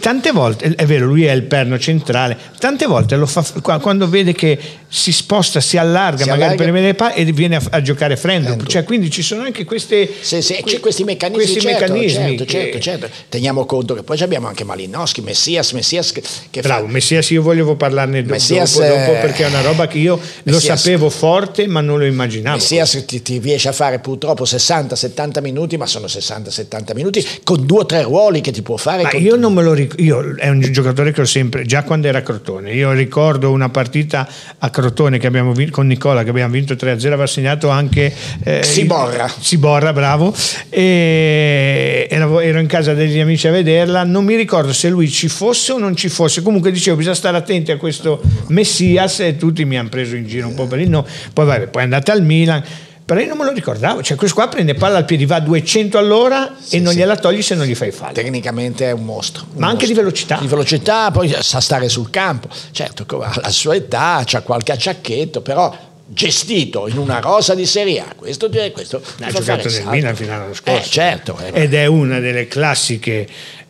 [0.00, 3.44] tante volte, è vero, lui è il perno centrale, tante volte lo fa
[3.80, 4.58] quando vede che
[4.90, 6.72] si sposta, si allarga, si magari allarga.
[6.72, 8.66] per le palle e viene a, a giocare Frendrup.
[8.66, 11.44] Cioè, quindi ci sono anche queste, sì, sì, que- questi meccanismi.
[11.44, 16.12] Questi certo, meccanismi certo, certo, certo, Teniamo conto che poi abbiamo anche Malinowski, Messias, Messias
[16.12, 16.92] che, che Bravo, fa...
[16.92, 20.76] Messias io volevo parlarne Messias, dopo, dopo, perché è una roba che io Messias, lo
[20.76, 22.56] sapevo forte ma non lo immaginavo.
[22.56, 27.80] Messias ti, ti riesce a fare purtroppo 60-70 minuti, ma sono 60-70 minuti con due
[27.80, 29.02] o tre ruoli che ti può fare.
[29.02, 32.22] Ma io non me lo ricordo, è un giocatore che ho sempre, già quando era
[32.22, 34.26] Crotone, io ricordo una partita
[34.58, 34.77] a Crotone
[35.18, 38.12] che abbiamo vinto, con Nicola che abbiamo vinto 3-0 aveva segnato anche
[38.44, 39.28] eh, Siborra.
[39.28, 40.34] Siborra bravo.
[40.68, 44.04] E ero, ero, in casa degli amici a vederla.
[44.04, 46.42] Non mi ricordo se lui ci fosse o non ci fosse.
[46.42, 50.48] Comunque dicevo bisogna stare attenti a questo Messias e tutti mi hanno preso in giro
[50.48, 51.06] un po' per il no.
[51.32, 52.62] Poi vabbè poi è andata al Milan
[53.08, 55.40] però io non me lo ricordavo, cioè questo qua prende palla al piede, va a
[55.40, 56.98] 200 all'ora sì, e non sì.
[56.98, 58.12] gliela togli se non gli fai fallo.
[58.12, 59.46] Tecnicamente è un mostro.
[59.50, 59.94] Un Ma anche mostro.
[59.94, 60.38] di velocità.
[60.38, 62.50] Di velocità, poi sa stare sul campo.
[62.70, 68.12] Certo, alla sua età ha qualche acciacchetto, però gestito in una rosa di Serie A.
[68.14, 70.78] Questo, questo ha giocato nel Milan fino all'anno scorso.
[70.78, 73.26] Eh, certo, eh, Ed è una delle classiche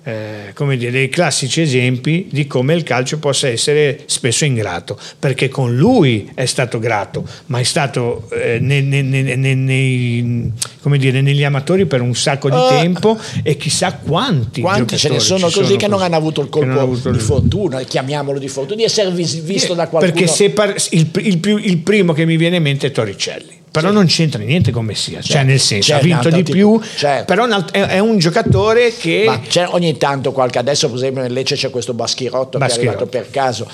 [0.08, 5.50] eh, come dire, dei classici esempi di come il calcio possa essere spesso ingrato, perché
[5.50, 10.52] con lui è stato grato, ma è stato eh, nei, nei, nei,
[10.96, 14.62] dire, negli amatori per un sacco di uh, tempo e chissà quanti.
[14.62, 17.82] Quanti ce ne sono così sono che non hanno avuto il colpo avuto di fortuna,
[17.82, 20.14] chiamiamolo di fortuna, di essere visto da qualcuno.
[20.14, 23.88] Perché se par- il, il, il primo che mi viene in mente è Torricelli però
[23.88, 23.94] sì.
[23.94, 27.24] non c'entra niente con Messia, cioè, cioè nel senso ha vinto di tipo, più, certo.
[27.24, 29.24] però è, un giocatore che...
[29.26, 32.80] Ma c'è ogni tanto qualche, adesso per esempio nel Lecce c'è questo Baschirotto, Baschirotto.
[32.80, 33.68] che è arrivato per caso,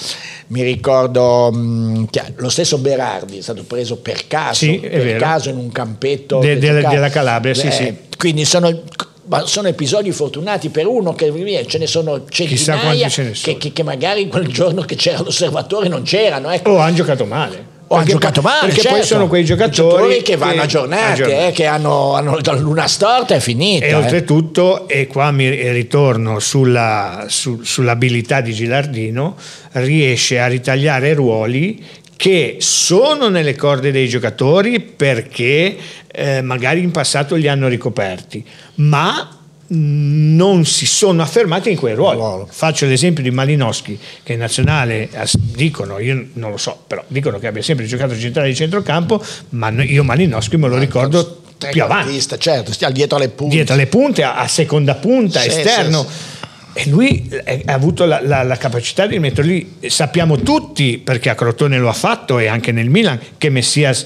[0.48, 5.56] mi ricordo mh, lo stesso Berardi è stato preso per caso, sì, per caso in
[5.56, 7.96] un campetto de, de, della Calabria, sì, eh, sì.
[8.16, 8.82] Quindi sono
[9.26, 11.32] ma sono episodi fortunati per uno che
[11.66, 13.56] ce ne sono centinaia ce ne sono.
[13.56, 16.72] Che, che, che, magari quel giorno che c'era l'osservatore non c'erano ecco.
[16.72, 18.96] o hanno giocato male hanno giocato male perché certo.
[18.96, 21.46] poi sono quei giocatori, che, vanno aggiornati, aggiornati.
[21.46, 23.94] Eh, che hanno, hanno luna storta e finita e eh.
[23.94, 29.36] oltretutto e qua mi ritorno sulla, su, sull'abilità di Gilardino
[29.72, 31.82] riesce a ritagliare ruoli
[32.16, 35.76] che sono nelle corde dei giocatori perché
[36.06, 38.44] eh, magari in passato li hanno ricoperti
[38.76, 42.18] ma non si sono affermati in quei ruoli.
[42.18, 42.46] Wow.
[42.50, 47.46] Faccio l'esempio di Malinowski, che in nazionale dicono, io non lo so, però dicono che
[47.46, 52.20] abbia sempre giocato centrale di centrocampo, ma io Malinowski me lo ricordo più avanti.
[52.38, 53.54] Certo, stiamo dietro alle punte.
[53.54, 56.02] Dietro alle punte, a seconda punta, sì, esterno.
[56.02, 56.32] Sì, sì.
[56.76, 57.30] E lui
[57.66, 59.76] ha avuto la, la, la, capacità di metterlo lì.
[59.86, 64.04] Sappiamo tutti, perché a Crotone lo ha fatto e anche nel Milan, che Messias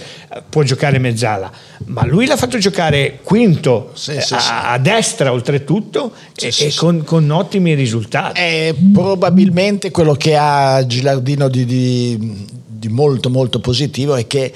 [0.51, 1.51] può giocare mezzala.
[1.87, 4.51] Ma lui l'ha fatto giocare quinto sì, sì, a, sì.
[4.53, 8.39] a, destra oltretutto e, e con, con, ottimi risultati.
[8.39, 14.53] È probabilmente quello che ha Gilardino di, di, di molto molto positivo è che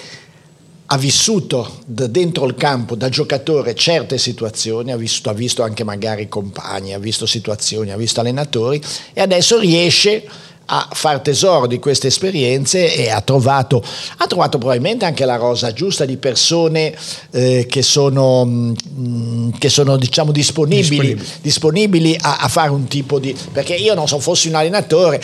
[0.92, 6.28] ha vissuto dentro il campo da giocatore certe situazioni, ha visto, ha visto anche magari
[6.28, 8.78] compagni, ha visto situazioni, ha visto allenatori
[9.14, 10.22] e adesso riesce
[10.66, 13.82] a far tesoro di queste esperienze e ha trovato,
[14.18, 16.94] ha trovato probabilmente anche la rosa giusta di persone
[17.30, 21.28] eh, che sono, mh, mm, che sono diciamo, disponibili, disponibili.
[21.40, 23.34] disponibili a, a, fare un tipo di...
[23.52, 25.20] perché io non so, fossi un allenatore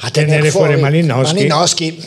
[0.00, 2.04] a tenere, tenere fuori, fuori Malinowski, Malinowski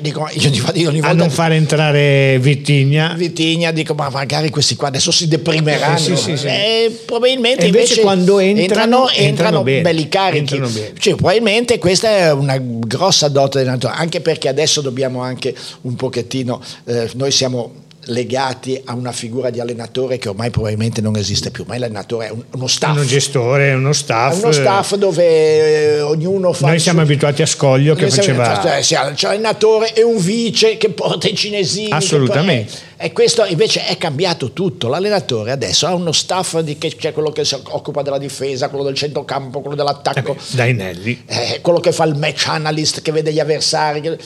[0.00, 4.50] dico, io dico, io ogni volta, a non fare entrare Vittigna Vittigna dico ma magari
[4.50, 5.96] questi qua adesso si deprimeranno.
[5.96, 6.46] Eh, sì, sì, sì.
[6.46, 10.54] Eh, probabilmente invece, invece, quando entrano entrano, entrano, entrano belli carichi.
[10.54, 15.94] entrano cioè, probabilmente questa è una grossa dote allenatore, anche perché adesso dobbiamo anche un
[15.94, 21.50] pochettino, eh, noi siamo legati a una figura di allenatore che ormai probabilmente non esiste
[21.50, 22.92] più, ma l'allenatore è uno staff.
[22.92, 24.38] Uno gestore, uno staff.
[24.38, 26.68] È uno staff dove eh, ognuno fa...
[26.68, 28.80] Noi siamo abituati a Scoglio che faceva...
[28.82, 31.90] Siamo, c'è l'allenatore e un vice che porta i cinesini.
[31.90, 32.88] Assolutamente.
[32.96, 34.88] E questo invece è cambiato tutto.
[34.88, 38.84] L'allenatore adesso ha uno staff di che c'è quello che si occupa della difesa, quello
[38.84, 40.34] del centrocampo, quello dell'attacco.
[40.34, 41.22] Eh Dainelli.
[41.26, 44.18] Eh, quello che fa il match analyst, che vede gli avversari.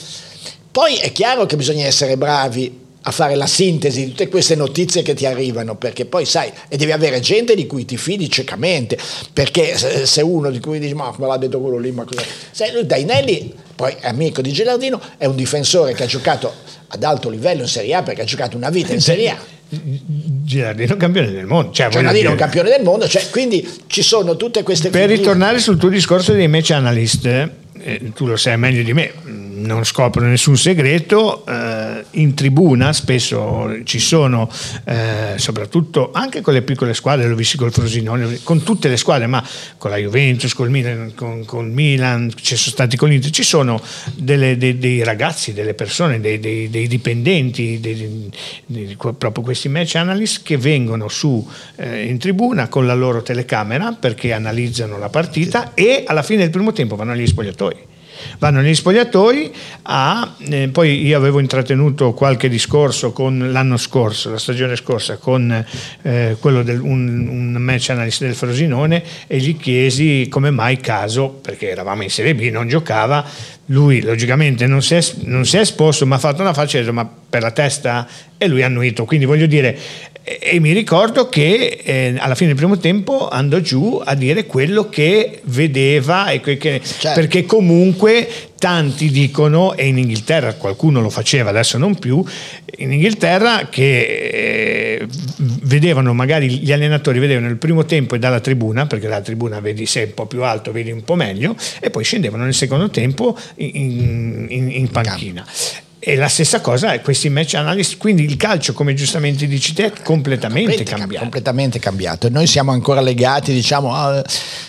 [0.71, 5.03] Poi è chiaro che bisogna essere bravi a fare la sintesi di tutte queste notizie
[5.03, 8.97] che ti arrivano, perché poi sai, e devi avere gente di cui ti fidi ciecamente,
[9.31, 12.23] perché se uno di cui dici, ma me l'ha detto quello lì, ma cosa...
[12.49, 16.51] Sai, lui Dainelli, poi è amico di Gilardino, è un difensore che ha giocato
[16.87, 19.37] ad alto livello in Serie A, perché ha giocato una vita in Serie A.
[19.67, 22.35] Gilardino campione del mondo cioè, Gilardino dire...
[22.35, 25.17] campione del mondo cioè, quindi ci sono tutte queste per figure.
[25.17, 29.11] ritornare sul tuo discorso dei match analyst eh, tu lo sai meglio di me
[29.65, 31.51] non scopro nessun segreto, eh,
[32.15, 34.49] in tribuna spesso ci sono,
[34.85, 39.27] eh, soprattutto anche con le piccole squadre, l'ho visto col Frosinone, con tutte le squadre,
[39.27, 39.43] ma
[39.77, 43.81] con la Juventus, col Milan, con, con Milan ci sono stati con l'Inter, ci sono
[44.13, 47.79] delle, dei, dei, ragazzi, delle persone, dei, dei, dei dipendenti,
[48.97, 54.33] proprio questi match analyst che vengono su eh, in tribuna con la loro telecamera perché
[54.33, 57.93] analizzano la partita e alla fine del primo tempo vanno agli spogliatoi
[58.39, 59.51] vanno negli spogliatoi
[59.83, 65.65] a, eh, poi io avevo intrattenuto qualche discorso con l'anno scorso, la stagione scorsa, con
[66.01, 71.29] eh, quello del un, un match analyst del Frosinone e gli chiesi come mai caso,
[71.29, 73.25] perché eravamo in Serie B, non giocava,
[73.69, 77.09] lui logicamente non si è, non si è esposto, ma ha fatto una faccia ma
[77.29, 78.07] per la testa?
[78.37, 79.77] E lui ha annuito, quindi voglio dire
[80.27, 84.89] e mi ricordo che eh, alla fine del primo tempo andò giù a dire quello
[84.89, 87.19] che vedeva che, che, certo.
[87.19, 92.25] perché comunque tanti dicono e in Inghilterra qualcuno lo faceva adesso non più
[92.77, 95.07] in Inghilterra che eh,
[95.37, 99.85] vedevano magari gli allenatori vedevano il primo tempo e dalla tribuna perché dalla tribuna vedi
[99.85, 103.37] sei un po' più alto vedi un po' meglio e poi scendevano nel secondo tempo
[103.57, 105.45] in, in, in panchina
[106.07, 109.85] e la stessa cosa è questi match analyst, quindi il calcio, come giustamente dici te,
[109.85, 111.23] è completamente cambiato.
[111.23, 112.29] Completamente cambiato.
[112.29, 114.23] Noi siamo ancora legati, diciamo, a,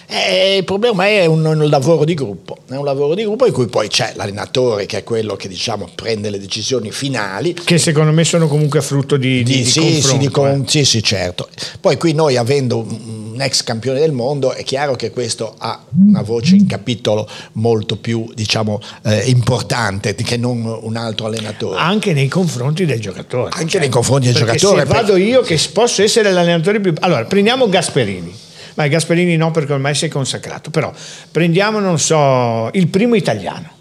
[0.06, 3.52] eh, il problema è un, un, lavoro di gruppo, è un lavoro di gruppo in
[3.52, 7.52] cui poi c'è l'allenatore che è quello che diciamo prende le decisioni finali.
[7.52, 10.08] Che secondo me sono comunque frutto di, di, di, sì, confronto.
[10.08, 10.68] Sì, di con, eh.
[10.70, 11.50] sì, sì, certo.
[11.80, 16.22] Poi qui noi avendo un ex campione del mondo è chiaro che questo ha una
[16.22, 21.78] voce in capitolo molto più diciamo eh, importante che non un altro allenatore.
[21.78, 23.50] Anche nei confronti del giocatore.
[23.52, 24.80] Anche cioè, nei confronti del giocatore.
[24.80, 26.92] Se vado io che posso essere l'allenatore più...
[27.00, 28.34] Allora, prendiamo Gasperini.
[28.74, 30.92] Ma Gasperini no perché ormai si è consacrato, però
[31.30, 33.75] prendiamo, non so, il primo italiano.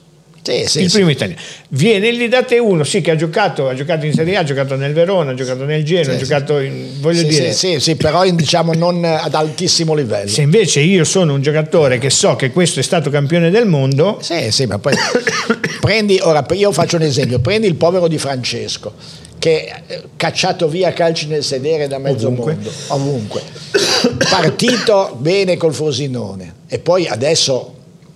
[0.45, 1.41] Sì, sì, il primo italiano.
[1.69, 4.43] Viene lì da te uno, sì, che ha giocato, ha giocato in Serie A, ha
[4.43, 7.51] giocato nel Verona, ha giocato nel Genoa, ha giocato in, voglio dire...
[7.51, 10.29] Sì, sì, però diciamo non ad altissimo livello.
[10.29, 14.19] Se invece io sono un giocatore che so che questo è stato campione del mondo...
[14.21, 14.93] Sì, sì, ma poi
[15.81, 20.91] prendi, ora io faccio un esempio, prendi il povero di Francesco che è cacciato via
[20.93, 22.53] calci nel sedere da mezzo ovunque.
[22.53, 23.41] mondo, ovunque.
[24.29, 27.74] Partito bene col Frosinone e poi adesso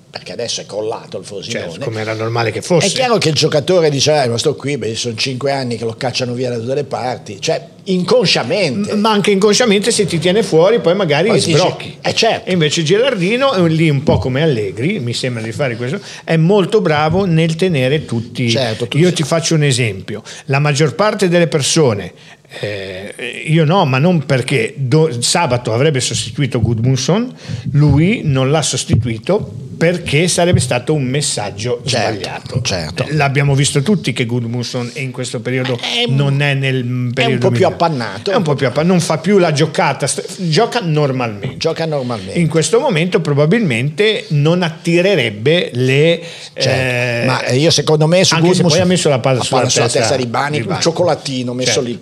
[0.10, 1.70] perché adesso è collato il Frosinone.
[1.70, 2.88] Certo, come era normale che fosse.
[2.88, 5.86] È chiaro che il giocatore dice, eh, ma sto qui, beh, sono cinque anni che
[5.86, 7.40] lo cacciano via da tutte le parti.
[7.40, 8.96] Cioè, inconsciamente.
[8.96, 11.86] Ma anche inconsciamente se ti tiene fuori poi magari poi sbrocchi.
[11.86, 12.50] Dici, eh certo.
[12.50, 16.38] E invece Girardino è lì un po' come Allegri, mi sembra di fare questo, è
[16.38, 18.50] molto bravo nel tenere tutti.
[18.50, 18.98] Certo, tutti.
[18.98, 22.14] Io ti faccio un esempio, la maggior parte delle persone
[22.62, 27.32] eh, io no, ma non perché do, sabato avrebbe sostituito Gudmundsson,
[27.74, 32.62] lui non l'ha sostituito perché sarebbe stato un messaggio certo, sbagliato.
[32.62, 33.06] Certo.
[33.12, 37.40] L'abbiamo visto tutti che Gudmundsson in questo periodo è, non è nel periodo è un
[37.40, 37.56] po' migliore.
[37.56, 38.32] più appannato.
[38.32, 40.06] È un po' più appannato, non fa più la giocata,
[40.40, 41.56] gioca normalmente.
[41.56, 42.38] Gioca normalmente.
[42.38, 46.22] In questo momento probabilmente non attirerebbe le...
[46.54, 46.70] Certo.
[46.70, 50.00] Eh, ma io secondo me su Gudmundsson poi ha messo la palla, sulla, sulla, testa,
[50.00, 51.88] testa di Bani, un cioccolatino messo certo.
[51.88, 52.00] lì.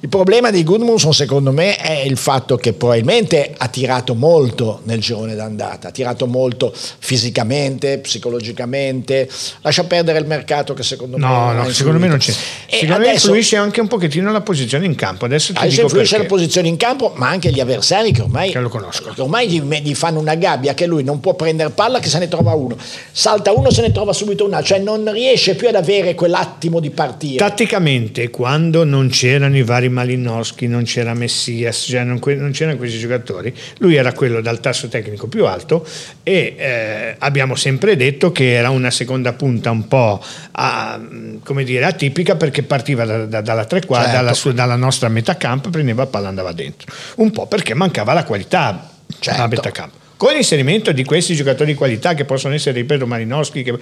[0.00, 5.00] Il problema di Gudmundsson secondo me è il fatto che probabilmente ha tirato molto nel
[5.00, 6.74] girone d'andata, ha tirato molto
[7.06, 9.28] fisicamente, psicologicamente,
[9.60, 12.32] lascia perdere il mercato che secondo no, me No, secondo me non c'è.
[12.66, 15.24] E secondo adesso, me influisce anche un pochettino la posizione in campo.
[15.24, 16.28] Adesso ti adesso influisce perché.
[16.28, 19.14] la posizione in campo, ma anche gli avversari che ormai, che lo conoscono.
[19.14, 22.18] Che ormai gli, gli, fanno una gabbia che lui non può prendere palla che se
[22.18, 22.76] ne trova uno.
[23.12, 26.80] Salta uno, se ne trova subito un altro, cioè non riesce più ad avere quell'attimo
[26.80, 27.36] di partire.
[27.36, 32.98] Tatticamente, quando non c'erano i vari Malinowski, non c'era Messias, cioè non, non c'erano questi
[32.98, 35.86] giocatori, lui era quello dal tasso tecnico più alto
[36.24, 41.00] e eh, abbiamo sempre detto che era una seconda punta un po' a,
[41.42, 44.50] come dire, atipica perché partiva da, da, dalla tre quarti, certo.
[44.50, 46.92] dalla, dalla, nostra metà campo, prendeva palla e andava dentro.
[47.16, 49.40] Un po' perché mancava la qualità certo.
[49.40, 53.62] alla metà campo con l'inserimento di questi giocatori di qualità che possono essere, ripeto, Marinowski,
[53.62, 53.78] che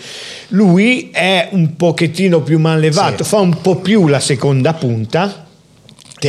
[0.48, 3.30] lui è un pochettino più manlevato, sì.
[3.30, 5.46] fa un po' più la seconda punta,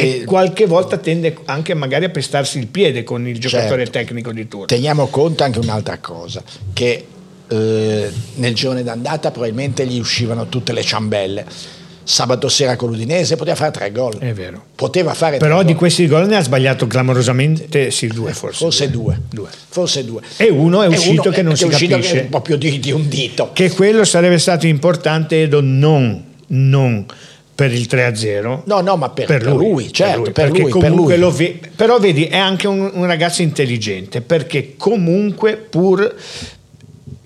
[0.02, 0.24] Te...
[0.26, 4.00] qualche volta tende anche magari a pestarsi il piede con il giocatore certo.
[4.00, 4.66] tecnico di turno.
[4.66, 7.06] Teniamo conto anche un'altra cosa, che
[7.48, 11.46] eh, nel giorno d'andata probabilmente gli uscivano tutte le ciambelle.
[12.08, 14.20] Sabato sera con l'Udinese poteva fare tre gol.
[14.20, 14.64] È vero.
[14.76, 15.76] Poteva fare Però di gol.
[15.76, 18.60] questi gol ne ha sbagliato clamorosamente, sì, due forse.
[18.60, 19.20] Forse due.
[19.28, 19.50] due.
[19.70, 20.22] Forse due.
[20.38, 22.00] E uno è uscito uno che non è si capisce.
[22.00, 23.50] Che è proprio di, di, un dito.
[23.54, 27.06] Che quello sarebbe stato importante, Edo, non, non
[27.56, 28.64] per il 3-0.
[28.66, 31.24] No, no, ma per, per lui, lui, certo, per lui, perché per comunque lui.
[31.24, 36.16] lo ve- però vedi, è anche un, un ragazzo intelligente, perché comunque pur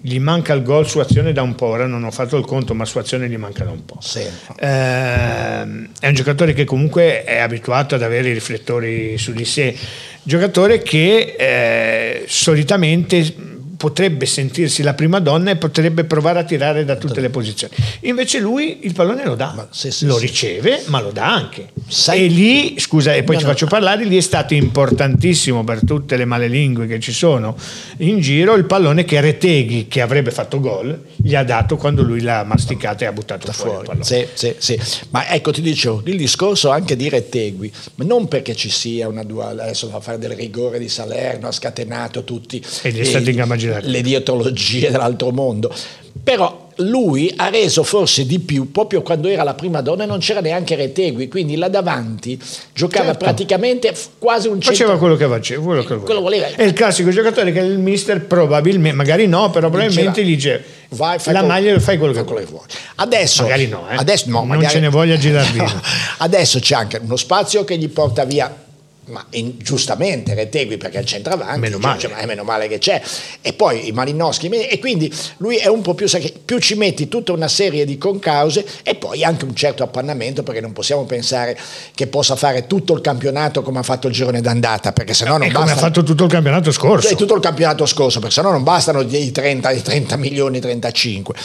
[0.01, 2.73] gli manca il gol su azione da un po', ora non ho fatto il conto,
[2.75, 3.97] ma su azione gli manca da un po'.
[4.01, 4.19] Sì.
[4.19, 9.75] Eh, è un giocatore che comunque è abituato ad avere i riflettori su di sé,
[10.21, 16.97] giocatore che eh, solitamente potrebbe sentirsi la prima donna e potrebbe provare a tirare da
[16.97, 17.73] tutte le posizioni.
[18.01, 20.25] Invece lui il pallone lo dà, sì, sì, lo sì.
[20.25, 21.69] riceve, ma lo dà anche.
[21.87, 22.25] Sai...
[22.25, 23.53] E lì, scusa, e poi no, ci no.
[23.53, 27.55] faccio parlare, lì è stato importantissimo per tutte le male lingue che ci sono
[27.99, 32.19] in giro il pallone che Reteghi, che avrebbe fatto gol, gli ha dato quando lui
[32.19, 34.03] l'ha masticato e ha buttato fuori, fuori.
[34.03, 34.77] Sì, sì, sì.
[35.11, 39.23] Ma ecco, ti dicevo, il discorso anche di Retegui, ma non perché ci sia una
[39.23, 42.61] duale, adesso va a fare del rigore di Salerno, ha scatenato tutti.
[42.81, 43.29] E gli è stato
[43.69, 45.73] ingamagginato le dietologie dell'altro mondo.
[46.21, 50.19] Però lui ha reso forse di più proprio quando era la prima donna e non
[50.19, 52.39] c'era neanche Retegui, quindi là davanti
[52.73, 53.23] giocava certo.
[53.23, 54.71] praticamente quasi un centro.
[54.71, 56.47] Faceva quello che faceva, quello che quello voleva.
[56.47, 61.19] È il classico giocatore che il mister probabilmente, magari no, però probabilmente gli dice vai,
[61.19, 62.65] fai la quel, maglia fai quello che, quello che vuoi.
[62.95, 63.95] Adesso, magari no, eh.
[63.95, 65.81] adesso no, non magari, ce ne voglia Girardino.
[66.19, 68.67] adesso c'è anche uno spazio che gli porta via
[69.09, 71.99] ma in, giustamente Retegui perché è il centravanti, meno male.
[71.99, 73.01] Cioè, è meno male che c'è,
[73.41, 76.07] e poi i Malinowski, e quindi lui è un po' più,
[76.45, 80.61] più ci metti tutta una serie di concause e poi anche un certo appannamento perché
[80.61, 81.57] non possiamo pensare
[81.93, 85.47] che possa fare tutto il campionato come ha fatto il girone d'andata, perché sennò non
[85.47, 85.59] basta.
[85.59, 87.07] Come ha fatto tutto il campionato scorso.
[87.07, 91.35] Cioè, tutto il campionato scorso, perché sennò non bastano i 30, i 30 milioni, 35.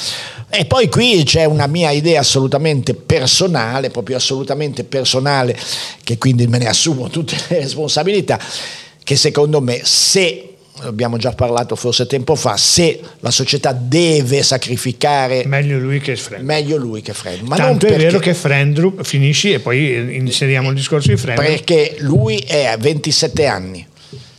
[0.50, 5.56] E poi qui c'è una mia idea assolutamente personale, proprio assolutamente personale,
[6.02, 8.38] che quindi me ne assumo tutte le responsabilità,
[9.02, 15.44] che secondo me se abbiamo già parlato forse tempo fa, se la società deve sacrificare
[15.46, 16.48] meglio lui che Frendrup.
[16.48, 17.48] Meglio lui che Frendrup.
[17.48, 21.46] Ma Tanto non è vero che Frendrup finisci e poi inseriamo il discorso di Frendrup.
[21.46, 23.86] Perché lui è a 27 anni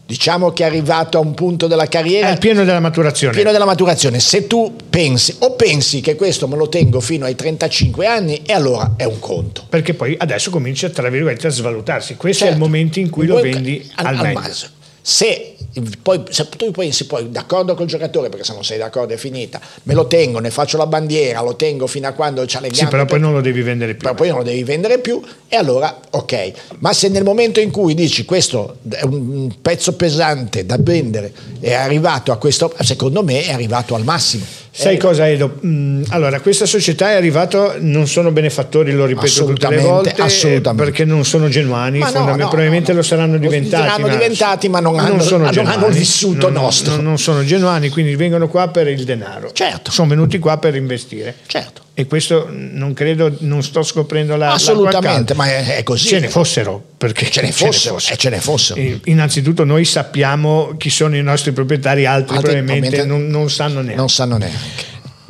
[0.05, 2.29] diciamo che è arrivato a un punto della carriera.
[2.29, 3.33] È il pieno della maturazione.
[3.33, 4.19] Pieno della maturazione.
[4.19, 8.53] Se tu pensi, o pensi che questo me lo tengo fino ai 35 anni, e
[8.53, 9.65] allora è un conto.
[9.67, 12.15] Perché poi adesso comincia, tra virgolette, a svalutarsi.
[12.15, 12.53] Questo certo.
[12.53, 12.75] è il certo.
[12.75, 14.39] momento in cui lo vendi al, al, meglio.
[14.39, 14.71] Massimo.
[15.07, 15.53] Se
[16.01, 19.61] poi, se tu pensi poi d'accordo col giocatore, perché se non sei d'accordo è finita,
[19.83, 22.75] me lo tengo, ne faccio la bandiera, lo tengo fino a quando c'ha le gambe.
[22.75, 23.11] Sì, però per...
[23.11, 24.01] poi non lo devi vendere più.
[24.01, 26.51] Però poi non lo devi vendere più e allora ok.
[26.79, 31.73] Ma se nel momento in cui dici questo è un pezzo pesante da vendere, è
[31.73, 34.43] arrivato a questo, secondo me è arrivato al massimo.
[34.77, 35.57] Sai Eh, cosa Edo?
[35.65, 40.21] Mm, allora, questa società è arrivata, non sono benefattori, lo ripeto tutte le volte, eh,
[40.21, 40.83] assolutamente.
[40.83, 43.87] perché non sono genuani, Ma no, no, probabilmente no, lo saranno Lo diventati.
[43.87, 45.97] saranno diventati, ma non hanno- sono non hanno genuani.
[45.97, 46.95] vissuto Non- nostro.
[46.95, 49.49] Non, non sono genuani, quindi vengono qua per il denaro.
[49.53, 49.91] Certo.
[49.91, 51.35] Sono venuti qua per investire.
[51.47, 51.83] Certo.
[51.97, 55.33] E questo non credo, non sto scoprendo la Assolutamente, calda.
[55.35, 56.07] ma è, è così.
[56.09, 58.81] Ce ne fossero, perché Ce ne fossero, eh, ce ne fossero.
[58.81, 63.49] E Innanzitutto noi sappiamo chi sono i nostri proprietari, altri, Altri probabilmente probabilmente non, non
[63.49, 63.95] sanno neanche.
[63.95, 64.57] Non sanno neanche.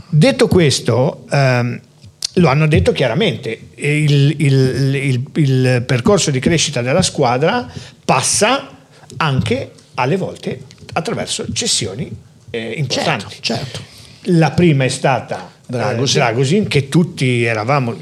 [0.09, 1.80] Detto questo, ehm,
[2.38, 7.72] lo hanno detto chiaramente, il, il- il- il percorso di crescita della squadra
[8.03, 8.70] passa
[9.18, 10.61] anche alle volte
[10.93, 12.11] attraverso cessioni
[12.49, 13.38] eh, importanti.
[13.39, 13.80] Certo, certo.
[14.30, 16.22] La prima è stata Dragosin.
[16.22, 17.95] eh, Dragosin, che tutti eravamo,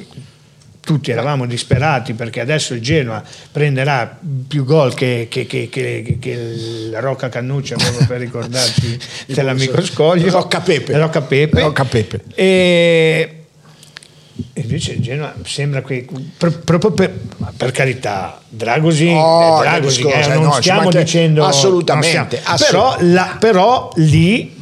[0.80, 6.30] tutti eravamo disperati perché adesso il Genoa prenderà più gol che, che, che, che- che
[6.30, 7.76] il Rocca Cannuccia,
[8.07, 8.97] per ricordarci
[9.28, 10.30] dell'amico Scoglio.
[10.30, 10.97] Rocca Pepe.
[10.97, 11.61] Rocca Pepe.
[11.61, 12.22] Rocca Pepe.
[12.36, 13.38] E
[14.51, 16.07] e invece il Genoa sembra che
[16.38, 17.14] pro- proprio per,
[17.55, 23.01] per carità Dragosin, Oh, è Dragosin eh, non no, stiamo dicendo assolutamente, non stiamo- assolutamente.
[23.05, 24.59] Però, la- però lì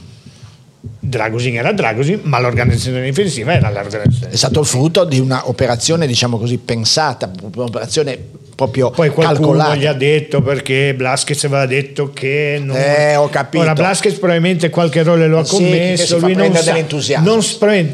[0.83, 6.39] Dragosin era Dragosin ma l'organizzazione difensiva era l'organizzazione È stato il frutto di un'operazione, diciamo
[6.39, 8.17] così, pensata, un'operazione
[8.55, 9.75] proprio poi qualcuno calcolata.
[9.75, 12.75] gli ha detto perché Blasquez aveva detto che non...
[12.75, 13.63] Eh, ho capito.
[13.63, 16.75] ora Blasquez probabilmente qualche errore lo ha Sì, commesso fa lui non sa,
[17.19, 17.43] non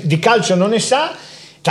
[0.02, 1.14] di calcio non ne sa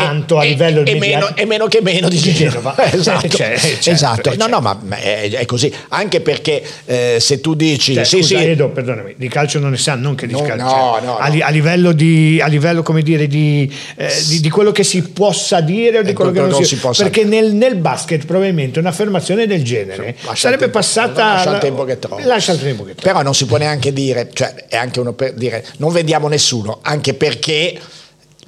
[0.01, 2.75] tanto a E- livello e, di meno, e meno che meno di Genova.
[2.77, 2.93] Genova.
[2.93, 4.31] esatto, Eh, cioè, certo, esatto.
[4.31, 4.61] eh, no, certo.
[4.61, 5.73] no, ma è, è così.
[5.89, 9.71] Anche perché eh, se tu dici Cioè, sì, scusa, sì, Edo, perdonami, di calcio non
[9.71, 10.65] ne sa, non che di No, calcio.
[10.65, 14.41] no, cioè, no, a, li- a livello, di, a livello, come dire, di, eh, di,
[14.41, 16.77] di quello che si possa dire o di Ecco, quello che non, non si, si
[16.77, 21.25] possa Perché nel, nel basket probabilmente un'affermazione del genere lascia sarebbe tempo- passata...
[21.35, 22.25] lascia il tempo che trova.
[22.25, 23.13] Lascia il tempo che trova.
[23.13, 26.79] Però non si può neanche dire, cioè è anche uno per dire non vendiamo nessuno,
[26.83, 27.79] anche perché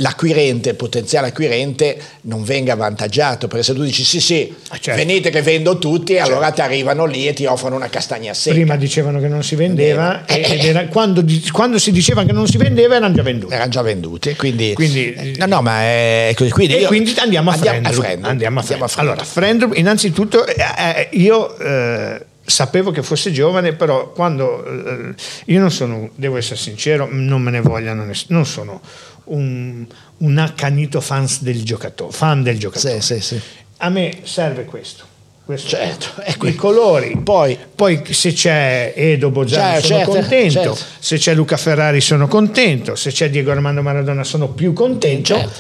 [0.00, 5.00] l'acquirente, il potenziale acquirente non venga avvantaggiato, perché se tu dici sì sì, Ah, certo.
[5.04, 8.54] venite che vendo tutti, allora ti arrivano lì e ti offrono una castagna secca.
[8.54, 12.56] Prima dicevano che non si vendeva Eh, era- quando, quando si diceva che non si
[12.58, 13.52] vendeva erano già venduti.
[13.54, 16.50] erano già venduti, quindi, Quindi- no, no, ma è così.
[16.50, 17.94] Quindi, E io- quindi andiamo a Frendrup.
[17.94, 18.24] Frendrup.
[18.30, 18.98] Andiamo a Andiamo Frendrup.
[18.98, 25.14] Allora, Frendrup, innanzitutto, eh, eh, io eh, sapevo che fosse giovane, però quando eh,
[25.46, 28.80] io non sono, devo essere sincero, non me ne vogliano, non sono
[29.28, 29.86] un,
[30.18, 33.00] un accanito fans del giocatore, fan del giocatore.
[33.00, 33.40] Sì, sì, sì.
[33.78, 35.04] A me serve questo.
[35.44, 40.50] questo Certo, è I colori, Poi- poi se c'è Edo Bozzano Certo, sono certo, contento,
[40.62, 40.78] certo.
[40.98, 45.58] se c'è Luca Ferrari sono contento, se c'è Diego Armando Maradona sono più contento, Certo.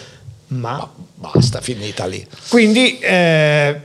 [0.48, 2.24] ma Basta, finita lì.
[2.48, 3.80] quindi eh,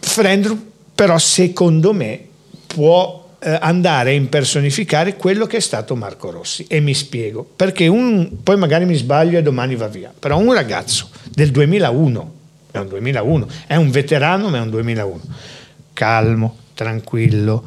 [0.00, 0.60] Frendrup
[0.94, 2.20] però secondo me
[2.66, 6.66] può eh, andare a impersonificare quello che è stato Marco Rossi.
[6.68, 10.52] E mi spiego perché un, poi magari mi sbaglio e domani va via però un
[10.52, 12.34] ragazzo del 2001
[12.72, 15.20] è un 2001 è un veterano ma è un 2001
[15.92, 17.62] calmo tranquillo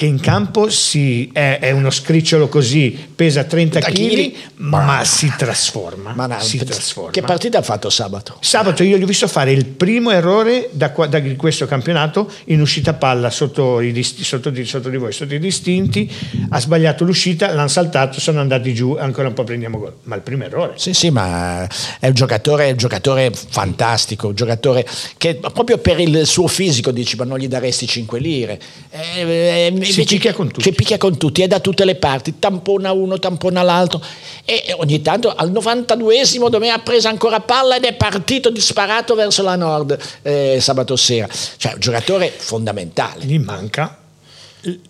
[0.00, 6.14] che in campo si, è, è uno scricciolo così pesa 30 kg ma si trasforma
[6.14, 8.38] Ma no, si trasforma che partita ha fatto sabato?
[8.40, 12.94] Sabato io gli ho visto fare il primo errore da, da questo campionato in uscita
[12.94, 16.10] palla sotto, i sotto di, sotto di voi, sotto i distinti,
[16.48, 19.94] ha sbagliato l'uscita, l'hanno saltato, sono andati giù, ancora un po' prendiamo gol.
[20.04, 20.74] Ma il primo errore.
[20.76, 24.86] Sì, sì, ma è un giocatore, è un giocatore fantastico, un giocatore
[25.16, 28.58] che proprio per il suo fisico dici ma non gli daresti 5 lire.
[28.90, 30.62] Eh, eh, invece picchia con tutti.
[30.62, 34.02] Che picchia con tutti, è da tutte le parti, tampona uno, tampona l'altro
[34.44, 39.42] e ogni tanto al 92esimo dove ha preso ancora palla ed è partito disparato verso
[39.42, 41.28] la nord eh, sabato sera.
[41.56, 43.24] Cioè un giocatore fondamentale.
[43.24, 43.98] Gli manca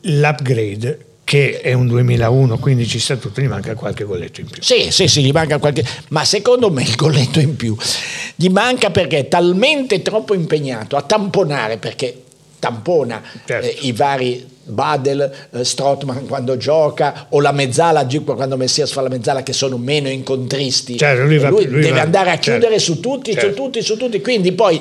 [0.03, 4.61] l'upgrade che è un 2001, quindi ci sta tutto, gli manca qualche golletto in più.
[4.61, 5.85] Sì, sì, sì, gli manca qualche...
[6.09, 7.77] Ma secondo me il golletto in più
[8.41, 12.23] gli manca perché è talmente troppo impegnato a tamponare, perché
[12.59, 13.67] tampona Certo.
[13.67, 19.09] eh, i vari Badel, eh, Strottman quando gioca o la mezzala, quando Messias fa la
[19.09, 20.97] mezzala che sono meno incontristi.
[20.97, 23.49] Certo, lui va- lui deve va- andare a certo, chiudere su tutti, certo.
[23.49, 24.81] su tutti, su tutti, quindi poi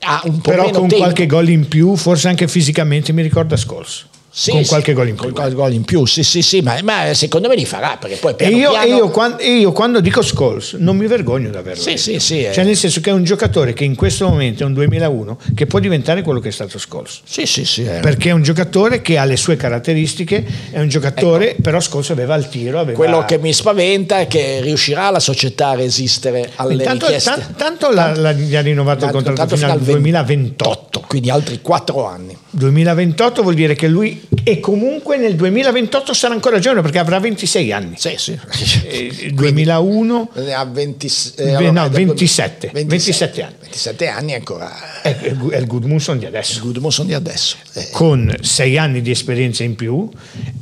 [0.00, 0.96] ha un po' Però con tempo.
[0.96, 4.06] qualche gol in più, forse anche fisicamente mi ricorda Scores.
[4.38, 5.24] Sì, con qualche gol in più.
[5.24, 8.16] Con qualche gol in più, sì, sì, sì, ma, ma secondo me li farà perché
[8.16, 8.84] poi E piano io, piano...
[8.84, 11.80] e io quan- e io quando dico Scholes non mi vergogno di averlo.
[11.80, 12.00] Sì, detto.
[12.02, 12.52] sì, sì, eh.
[12.52, 15.64] Cioè nel senso che è un giocatore che in questo momento è un 2001 che
[15.64, 17.20] può diventare quello che è stato Scholes.
[17.24, 17.84] Sì, sì, sì.
[17.86, 18.00] eh.
[18.00, 22.34] Perché è un giocatore che ha le sue caratteristiche, è un giocatore, però Scholes aveva
[22.34, 22.90] il tiro, aveva...
[22.90, 22.98] Ecco.
[23.00, 27.30] Quello che mi spaventa è che riuscirà la società a resistere alle Intanto, richieste.
[27.30, 31.04] tan- tanto la- la- gli ha rinnovato il contratto fino al fino al 2028.
[31.06, 32.36] Quindi altri quattro anni.
[32.50, 37.72] 2028 vuol dire che lui e comunque nel 2028 sarà ancora giovane perché avrà 26
[37.72, 37.94] anni.
[37.96, 38.38] Sì, sì.
[38.86, 43.54] Eh, 2001 Ha 20, eh, allora, no, è del 27, 27 anni.
[43.60, 46.60] 27 anni è ancora è, è il Gudmundsson di adesso.
[46.60, 47.56] Gudmundsson di adesso.
[47.74, 50.08] Eh, con sei anni di esperienza in più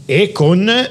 [0.04, 0.88] e con,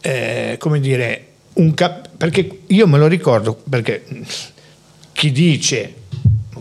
[0.00, 4.04] eh, come dire, un cap- perché io me lo ricordo, perché
[5.12, 5.94] chi dice,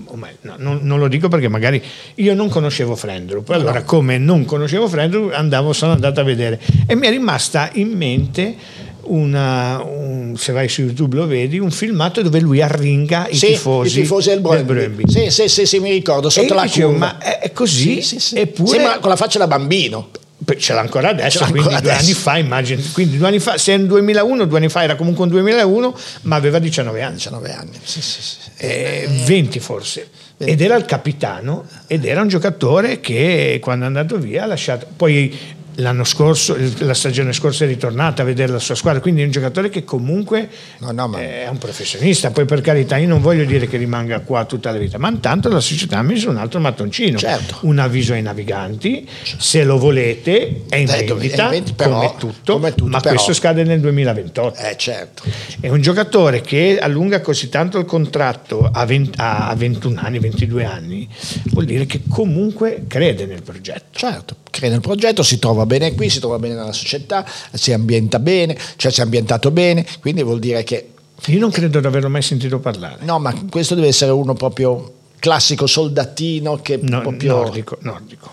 [0.06, 1.82] o meglio, no, non, non lo dico perché magari
[2.16, 6.96] io non conoscevo Frendrup, allora come non conoscevo Frendrup andavo, sono andato a vedere e
[6.96, 8.56] mi è rimasta in mente
[9.04, 13.48] una, un- se vai su YouTube lo vedi, un filmato dove lui arringa i sì,
[13.48, 14.74] tifosi, i tifosi del Brøndby.
[14.74, 15.04] Brøndby.
[15.10, 17.06] Sì, sì, sì, sì, mi ricordo, E sotto io la dicevo, curva.
[17.06, 18.02] ma è, è così?
[18.02, 18.36] Sì, sì, sì.
[18.40, 20.10] Eppure Sembra con la faccia da bambino.
[20.58, 22.06] Ce l'ha ancora adesso, l'ha quindi ancora due adesso.
[22.06, 22.82] anni fa, immagino.
[22.94, 25.98] Quindi due anni fa, se è un 2001, due anni fa era comunque un 2001,
[26.22, 27.80] ma aveva 19 anni, 19 anni.
[27.84, 28.38] Sì, sì, sì.
[28.58, 30.10] eh, 20 forse.
[30.40, 34.86] Ed era il capitano ed era un giocatore che quando è andato via ha lasciato.
[34.96, 35.36] Poi
[35.80, 39.32] l'anno scorso, la stagione scorsa è ritornata a vedere la sua squadra, quindi è un
[39.32, 40.50] giocatore che comunque
[40.80, 42.32] No, no, ma- è un professionista.
[42.32, 45.50] Poi per carità, io non voglio dire che rimanga qua tutta la vita, ma intanto
[45.50, 47.58] la società ha messo un altro mattoncino, Certo.
[47.62, 49.08] un avviso ai naviganti,
[49.38, 52.90] se lo volete è in Eh, dove- vendita, è in però- come, tutto, come tutto,
[52.90, 54.60] ma però- questo scade nel 2028.
[54.60, 55.24] Eh, certo.
[55.60, 60.64] È un giocatore che allunga così tanto il contratto a, 20 a 21 anni, 22
[60.66, 61.08] anni,
[61.52, 63.98] vuol dire che comunque crede nel progetto.
[63.98, 68.18] Certo, crede nel progetto, si trova bene qui, si trova bene nella società, si ambienta
[68.18, 70.90] bene, cioè si è ambientato bene, quindi vuol dire che
[71.28, 73.04] Io non credo di averlo mai sentito parlare.
[73.04, 78.30] no, ma questo deve essere uno proprio classico soldatino che No, proprio, nordico, nordico.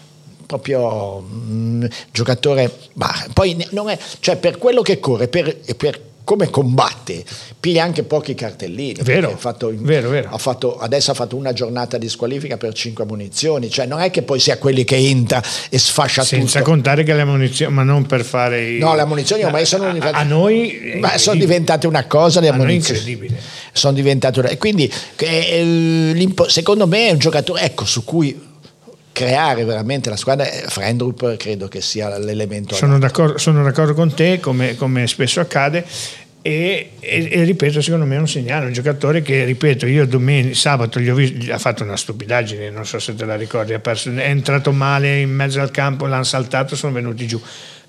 [0.47, 6.49] proprio mm, giocatore, ma poi non è, cioè per quello che corre, per, per come
[6.49, 7.23] combatte,
[7.61, 9.01] piglia anche pochi cartellini.
[9.03, 10.31] Vero, ha fatto vero, vero.
[10.31, 14.11] ha fatto- adesso ha fatto una giornata di squalifica per cinque munizioni, cioè non è
[14.11, 16.71] che poi sia quelli che entra e sfascia Senza tutto.
[16.71, 18.79] contare che le munizioni, ma non per fare i...
[18.79, 20.71] No, le munizioni ormai sono a, diventate- a noi...
[20.79, 22.99] è Ma sono diventate una cosa le munizioni.
[23.01, 23.41] incredibile.
[23.73, 24.57] Sono diventate una...
[24.57, 28.53] Quindi eh, secondo me è un giocatore ecco, su cui
[29.15, 32.75] creare veramente la squadra, eh, Frendrup credo che sia l'elemento.
[32.75, 35.87] Sono d'accordo, sono d'accordo con te, come, come spesso accade.
[36.43, 40.55] E, e- e ripeto, secondo me è un segnale, un giocatore che, ripeto, io domenica,
[40.55, 44.13] sabato gli ho visto, ha fatto una stupidaggine, non so se te la ricordi, perso-
[44.13, 47.41] è entrato male in mezzo al campo, l'hanno saltato, sono venuti giù.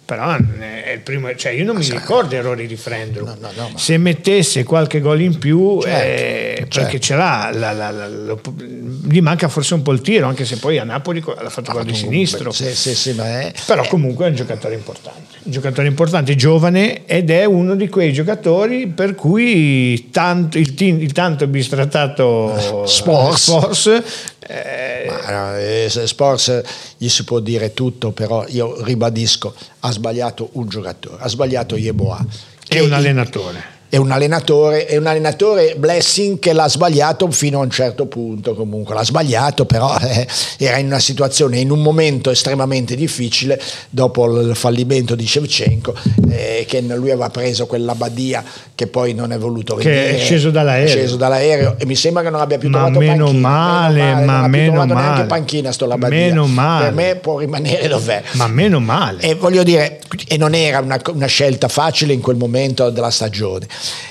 [0.05, 3.25] Però eh, è il primo, cioè io non mi ricordo errori di Frendro.
[3.25, 6.79] No, no, no, ma- Se mettesse qualche gol in più, Certo, eh, certo.
[6.79, 10.45] perché ce l'ha, la- la- la- lo- gli manca forse un po' il tiro, anche
[10.45, 12.51] se poi a Napoli l'ha fatto gol di sinistro.
[12.51, 13.53] Sì, sì, sì, ma è...
[13.65, 18.87] Però comunque è un giocatore importante, giocatore importante, giovane ed è uno di quei giocatori
[18.87, 23.43] per cui tanto, il, tin- il tanto bistrattato Sports.
[23.43, 24.03] Sports,
[24.47, 26.61] eh, Ma, eh, Sports
[26.97, 32.25] gli si può dire tutto, però io ribadisco, ha sbagliato un giocatore, ha sbagliato Yeboah.
[32.67, 33.73] è un allenatore.
[33.95, 38.53] È un allenatore, è un allenatore Blessing che l'ha sbagliato fino a un certo punto
[38.53, 40.27] comunque, l'ha sbagliato però eh,
[40.57, 43.57] era in una situazione, in un momento estremamente difficile
[43.89, 45.93] dopo il fallimento di Shevchenko
[46.29, 48.43] eh, che lui aveva preso quella badia
[48.75, 50.85] che poi non è voluto Che vedere, è sceso dall'aereo.
[50.85, 54.13] è sceso dall'aereo e mi sembra che non abbia più Ma trovato meno panchina, male,
[54.13, 55.05] non ma ha più meno trovato male.
[55.07, 56.83] neanche panchina sto Labadia, Meno male.
[56.85, 59.21] per me può rimanere dov'è Ma meno male.
[59.21, 63.65] e voglio dire, e non era una, una scelta facile in quel momento della stagione,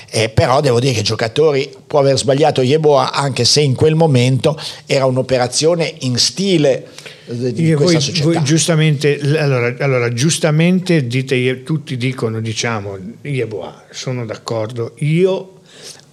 [0.09, 3.95] Eh, però devo dire che i giocatori può aver sbagliato Yeboah anche se in quel
[3.95, 6.87] momento era un'operazione in stile
[7.27, 8.23] eh, di Io- questa voi, società.
[8.25, 14.93] voi giustamente, allora, allora, giustamente dite, tutti dicono, diciamo, Yeboah, sono d'accordo.
[14.99, 15.54] Io,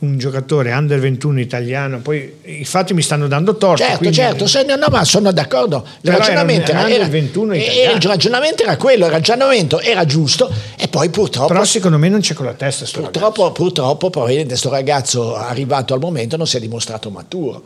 [0.02, 3.82] un giocatore under 21 italiano, poi i fatti mi stanno dando torto.
[3.82, 5.86] Certo, quindi- certo, se- no, no, ma sono d'accordo.
[6.00, 7.96] Il ragionamento era era, era il 21 italiano.
[7.96, 12.20] il ragionamento era quello, il ragionamento era giusto e poi purtroppo Però secondo me non
[12.20, 13.20] c'è con la testa sto ragazzo.
[13.20, 17.62] Purtroppo, purtroppo probabilmente questo ragazzo arrivato al momento non si è dimostrato maturo.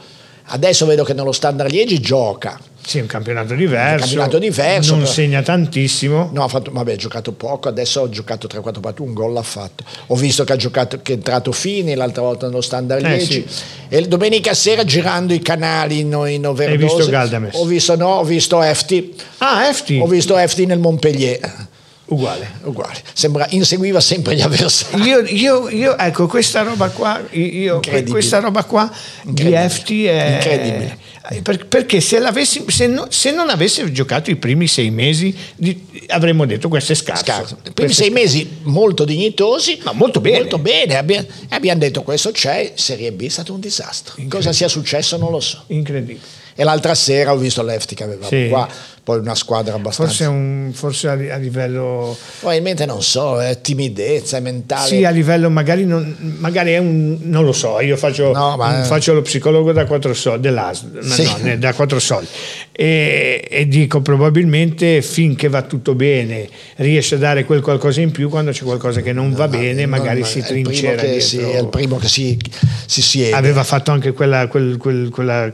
[0.48, 2.58] Adesso vedo che nello standard Liegi gioca.
[2.86, 3.98] Sì, è un campionato diverso.
[4.04, 6.30] campionato diverso, Non però- segna tantissimo.
[6.32, 9.42] No, ha fatto, vabbè, ha giocato poco, adesso ha giocato 3-4 partite, un gol l'ha
[9.42, 9.82] fatto.
[10.06, 13.44] Ho visto che ha giocato, che è entrato Fini l'altra volta nello standard Eh, Liegi.
[13.88, 17.54] E domenica sera girando i canali in, in overdose, visto Galdames?
[17.56, 21.65] Ho visto, no, ho visto Efti, Ah, Efti, ho visto Efti nel Montpellier.
[22.06, 22.50] Uguale.
[22.64, 25.02] Uguale, Sembra, inseguiva sempre gli avversari.
[25.02, 28.90] Io, io- io- ecco, questa roba qua, io, questa roba qua
[29.24, 29.52] di.
[29.52, 30.34] Efti è...
[30.36, 30.98] Incredibile.
[31.30, 32.20] eh, per- perché se,
[32.68, 36.94] se, no- se non avesse giocato i primi sei mesi di- avremmo detto questo è
[36.94, 37.24] scarso.
[37.24, 37.58] scarso.
[37.66, 40.38] I primi sei mesi molto dignitosi, Ma molto bene.
[40.40, 40.96] Molto bene.
[40.96, 44.14] Abbiamo, abbiamo detto questo c'è, Serie B è stato un disastro.
[44.28, 45.64] Cosa sia successo non lo so.
[45.68, 46.44] incredibile.
[46.58, 48.46] E l'altra sera ho visto Lefty che aveva Sì.
[48.48, 48.66] qua,
[49.04, 50.10] poi una squadra abbastanza...
[50.12, 54.88] Forse, un- forse a, livello Probabilmente non so, è timidezza, è mentale.
[54.88, 58.82] Sì, a livello magari non, magari è un non lo so, io faccio, No, ma-
[58.84, 61.28] faccio lo psicologo da quattro soldi, dell'ASL, ma Sì.
[61.42, 62.28] no, da quattro soldi
[62.72, 68.28] e, e dico probabilmente finché va tutto bene riesce a dare quel qualcosa in più,
[68.30, 71.00] quando c'è qualcosa che non va bene No, magari no, si è il primo trincera
[71.02, 71.26] che dietro.
[71.26, 72.38] si- è il primo che si,
[72.86, 73.32] si siede.
[73.36, 75.52] Aveva fatto anche quella, quel- quel- quella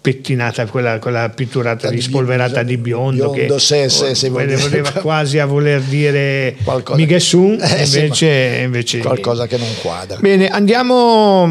[0.00, 4.90] pettinata, quella, quella pitturata di Di spolverata di biondo, biondo, che se- se- se voleva,
[5.02, 6.56] quasi a voler dire
[6.94, 10.16] Mighesun, Eh, sì, invece, invece Qualcosa che non quadra.
[10.18, 11.44] Bene, andiamo,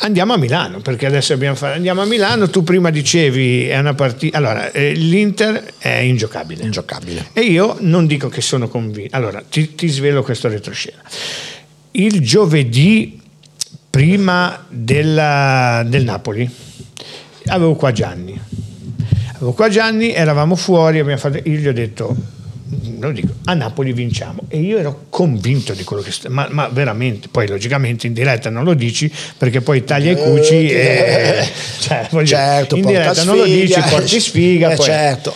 [0.00, 3.92] andiamo a Milano, perché adesso abbiamo fatto, andiamo a Milano, tu prima dicevi è una
[3.94, 6.64] partita, allora eh, l'Inter è ingiocabile.
[6.64, 7.26] Ingiocabile.
[7.34, 11.02] E io non dico che sono convinto, allora ti, ti svelo questo retroscena.
[11.90, 13.20] Il giovedì
[13.90, 16.66] prima della- del Napoli
[17.48, 18.40] avevo qua Gianni.
[19.34, 22.16] Avevo qua Gianni, eravamo fuori, fatto, io gli ho detto,
[22.98, 24.42] lo dico, a Napoli vinciamo.
[24.48, 28.50] E io ero convinto di quello che sta, ma, ma veramente, poi logicamente in diretta
[28.50, 31.48] non lo dici perché poi taglia i cuci e...
[31.80, 33.64] cioè, voglio certo, in diretta non lo sfiga.
[33.76, 35.34] dici, porti sfiga, Eh, poi certo.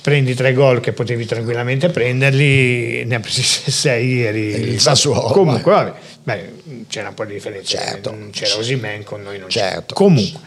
[0.00, 4.70] prendi tre gol che potevi tranquillamente prenderli, ne ha presi sei ieri.
[4.70, 5.92] Il Sassuolo, Comunque, vabbè,
[6.22, 6.52] beh,
[6.88, 7.78] c'era un po' di differenza.
[7.78, 8.10] Certo.
[8.12, 9.70] Non C'era Osimen con noi, non c'era.
[9.70, 9.94] Certo.
[9.94, 10.40] Comunque,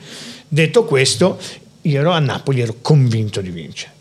[0.48, 1.40] detto questo,
[1.82, 3.94] io ero a Napoli, ero convinto di vincere.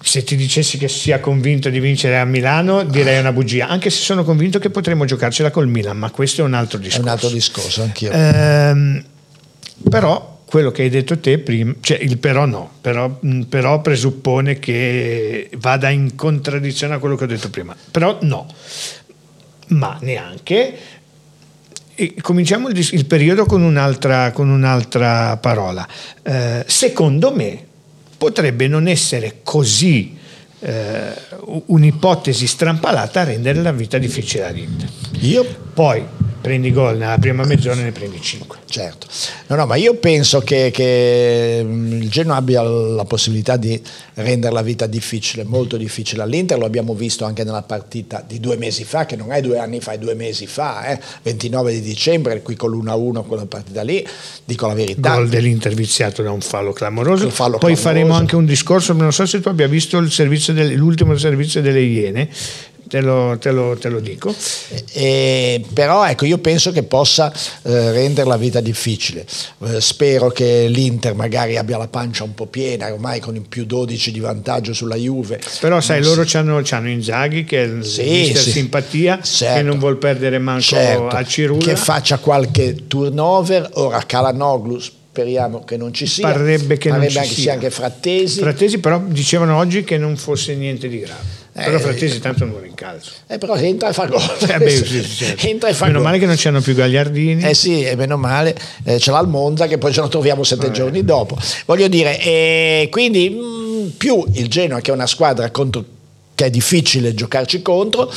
[0.00, 4.00] Se ti dicessi che sia convinto di vincere a Milano, direi una bugia, anche se
[4.00, 7.02] sono convinto che potremmo giocarcela col Milan, ma questo è un altro È discorso.
[7.02, 8.10] un altro discorso, anch'io.
[8.12, 9.04] Ehm,
[9.90, 14.58] però quello che hai detto te prima, cioè il però no, però, mh, però presuppone
[14.58, 17.76] che vada in contraddizione a quello che ho detto prima.
[17.90, 18.46] Però no,
[19.68, 20.78] ma neanche.
[22.00, 25.84] E cominciamo il, il periodo con un'altra, con un'altra parola.
[26.22, 27.60] Eh, secondo me
[28.16, 30.16] potrebbe non essere così
[30.60, 31.12] eh,
[31.66, 34.88] un'ipotesi strampalata a rendere la vita difficile all'Inter.
[35.22, 35.44] Io
[35.74, 36.04] Poi
[36.40, 38.58] prendi gol nella prima mezz'ora ne prendi 5.
[38.66, 39.06] Certo,
[39.48, 43.80] no, no, ma io penso che, che, mm, il Genoa abbia la possibilità di
[44.14, 48.56] rendere la vita difficile, molto difficile all'Inter, lo abbiamo visto anche nella partita di due
[48.56, 51.80] mesi fa, che non è due anni fa, è due mesi fa, eh, 29 di
[51.80, 54.06] dicembre, qui con l'1-1 quella partita lì,
[54.44, 55.14] dico la verità.
[55.14, 57.30] Gol dell'Inter viziato da un fallo clamoroso.
[57.30, 57.82] Fallo Poi clamoroso.
[57.82, 61.60] faremo anche un discorso, non so se tu abbia visto il servizio del- l'ultimo servizio
[61.62, 62.28] delle Iene,
[62.88, 64.34] te lo, te lo- te lo dico.
[64.92, 67.32] Eh, però ecco, io penso che possa
[67.62, 69.24] eh, rendere la vita difficile.
[69.64, 73.64] Eh, spero che l'Inter magari abbia la pancia un po' piena, ormai con il più
[73.66, 75.40] 12 di vantaggio sulla Juve.
[75.60, 78.50] Però sai, Non loro si- c'hanno, c'hanno Inzaghi che è il Sì, mister sì.
[78.50, 79.66] simpatia, che Certo.
[79.66, 81.64] non vuol perdere manco Certo, a Cirulla.
[81.64, 83.70] che faccia qualche turnover.
[83.74, 84.80] Ora Calanoglu
[85.22, 86.28] speriamo che non ci sia.
[86.28, 87.52] Parrebbe che non Parrebbe ci anche sia.
[87.52, 88.38] anche Frattesi.
[88.38, 91.36] Frattesi però dicevano oggi che non fosse niente di grave.
[91.52, 93.10] Però Eh, Frattesi tanto non in calcio.
[93.26, 94.20] Eh, però entra e fa gol.
[94.48, 95.46] Eh beh, sì, certo.
[95.48, 96.06] entra e fa Meno gol.
[96.06, 97.42] male che non c'hanno più Gagliardini.
[97.42, 100.44] Eh sì, e meno male, eh, ce l'ha il Monza che poi ce lo troviamo
[100.44, 101.36] sette giorni dopo.
[101.66, 105.84] Voglio dire, eh, quindi mh, più il Genoa che è una squadra contro,
[106.36, 108.08] che è difficile giocarci contro,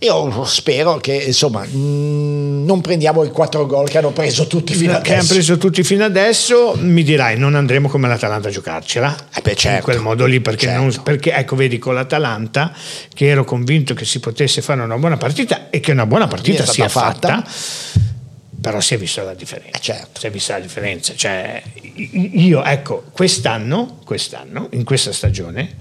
[0.00, 4.92] io spero che insomma mh, non prendiamo i quattro gol che hanno preso tutti fino
[5.00, 5.32] che hanno adesso.
[5.34, 9.76] preso tutti fino adesso, mi dirai non andremo come l'Atalanta a giocarcela Eh beh, certo.
[9.78, 10.80] in quel modo lì perché, Certo.
[10.82, 12.72] non- perché, ecco vedi con l'Atalanta
[13.14, 16.62] che ero convinto che si potesse fare una buona partita e che una buona partita
[16.62, 18.14] È si è stata fatta, fatta.
[18.60, 20.20] Però si è vista la differenza Eh, certo.
[20.20, 21.62] si è vista la differenza cioè,
[21.94, 25.74] io ecco quest'anno, quest'anno in questa stagione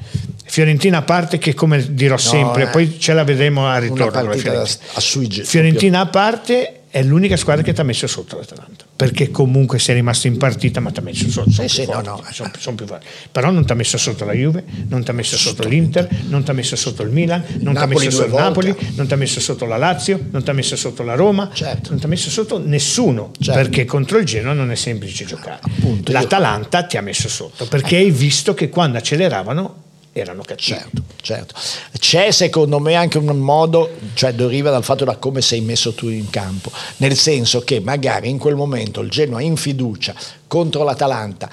[0.46, 2.68] Fiorentina a parte che come dirò sempre eh.
[2.68, 4.62] poi ce la vedremo a ritorno Fiorentina.
[4.62, 5.00] a
[5.44, 9.96] Fiorentina a parte è l'unica squadra che ti ha messo sotto l'Atalanta perché comunque sei
[9.96, 12.24] rimasto in partita ma ti ha messo sotto sono, Sì, più sì, no, forti, no.
[12.32, 13.06] sono- sono più forti.
[13.30, 16.44] però non ti ha messo sotto la Juve non ti ha messo sotto l'Inter non
[16.46, 18.34] ti ha messo sotto il Milan non ti ha messo sotto il.
[18.34, 21.50] Napoli non ti ha messo sotto la Lazio non ti ha messo sotto la Roma
[21.54, 21.90] Certo.
[21.90, 23.60] non ti ha messo sotto nessuno Certo.
[23.60, 27.66] perché contro il Genoa non è semplice giocare Appunto, io- l'Atalanta ti ha messo sotto
[27.68, 29.84] perché hai visto che quando acceleravano
[30.18, 31.54] erano cattivi Certo, certo.
[32.00, 36.08] C'è secondo me anche un modo, cioè deriva dal fatto da come sei messo tu
[36.08, 40.14] in campo, nel senso che magari in quel momento il Genoa in fiducia
[40.48, 41.50] contro l'Atalanta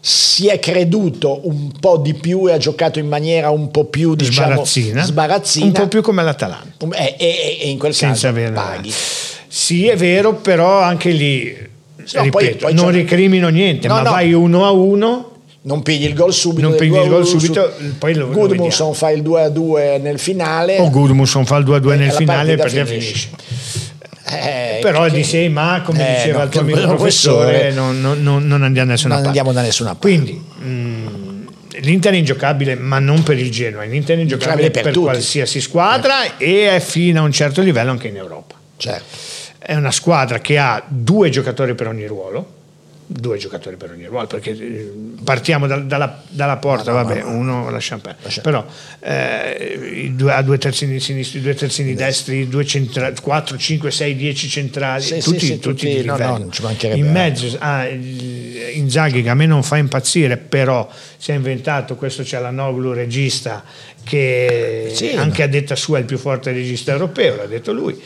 [0.00, 4.14] si è creduto un po' di più e ha giocato in maniera un po' più
[4.14, 5.66] diciamo sbarazzina, sbarazzina.
[5.66, 8.92] un po' più come l'Atalanta e, e- e in quel senza caso avere paghi.
[9.48, 11.66] Sì, è vero, però anche lì
[12.14, 14.10] No, ripeto, poi- poi non c'è- ricrimino niente, No, ma no.
[14.10, 17.72] vai uno a uno, Non pigli il gol subito, Non pigli il gol su- subito,
[17.98, 18.92] poi lo- vediamo.
[18.92, 20.78] fa il 2 a 2 nel finale.
[20.78, 23.10] o Gudmundsson fa il 2 a 2 E nel finale e partita finisce.
[23.12, 23.28] finisce.
[24.30, 27.72] Eh, però che- di sei ma come Eh, diceva no, il tuo amico professore, professore
[27.72, 30.00] non, non- non- andiamo da nessuna non parte andiamo da nessuna parte.
[30.06, 31.46] quindi mh,
[31.80, 36.36] l'Inter è ingiocabile ma non per il Genoa l'Inter è ingiocabile per per, qualsiasi squadra
[36.36, 39.04] e è fino a un certo livello anche in Europa Certo.
[39.58, 42.52] è una squadra che ha due giocatori per ogni ruolo
[43.10, 44.92] due giocatori per ogni ruolo perché eh,
[45.24, 47.36] partiamo dal- dalla, dalla porta No, no, vabbè no, no.
[47.38, 48.66] uno lasciamo perdere però
[49.00, 54.48] eh, due- ha due terzini sinistri due terzini destri due centra- 4, 5, 6, 10
[54.48, 56.50] centrali Sì, tutti, sì, sì, tutti tutti- di no,
[56.94, 60.86] in mezzo il- Inzaghi che a me non fa impazzire però
[61.16, 63.64] si è inventato questo c'è la Noglu regista
[64.04, 67.98] che anche a detta sua è il più forte regista europeo l'ha detto lui.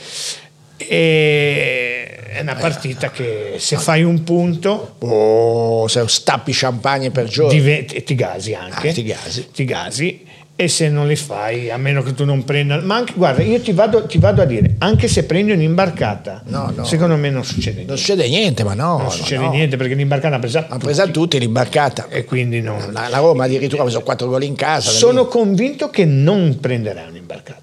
[0.77, 7.53] E è una partita che se fai un punto Oh, se stappi champagne per giorno.
[7.53, 9.49] diventi, ti gasi anche Ah, ti gasi.
[9.53, 13.15] ti gasi e se non li fai a meno che tu non prenda ma anche
[13.17, 16.85] guarda io ti vado, ti vado a dire anche se prendi un'imbarcata No, no.
[16.85, 18.97] secondo me non succede niente Non succede niente, ma no.
[18.99, 19.51] non no, succede no.
[19.51, 22.07] niente perché l'imbarcata ha presa Ha presa tutti l'imbarcata.
[22.09, 24.91] e quindi non La, la Roma addirittura ha preso 4 gol in casa.
[24.91, 27.61] sono convinto che non prenderà un'imbarcata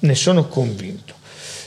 [0.00, 1.14] ne sono convinto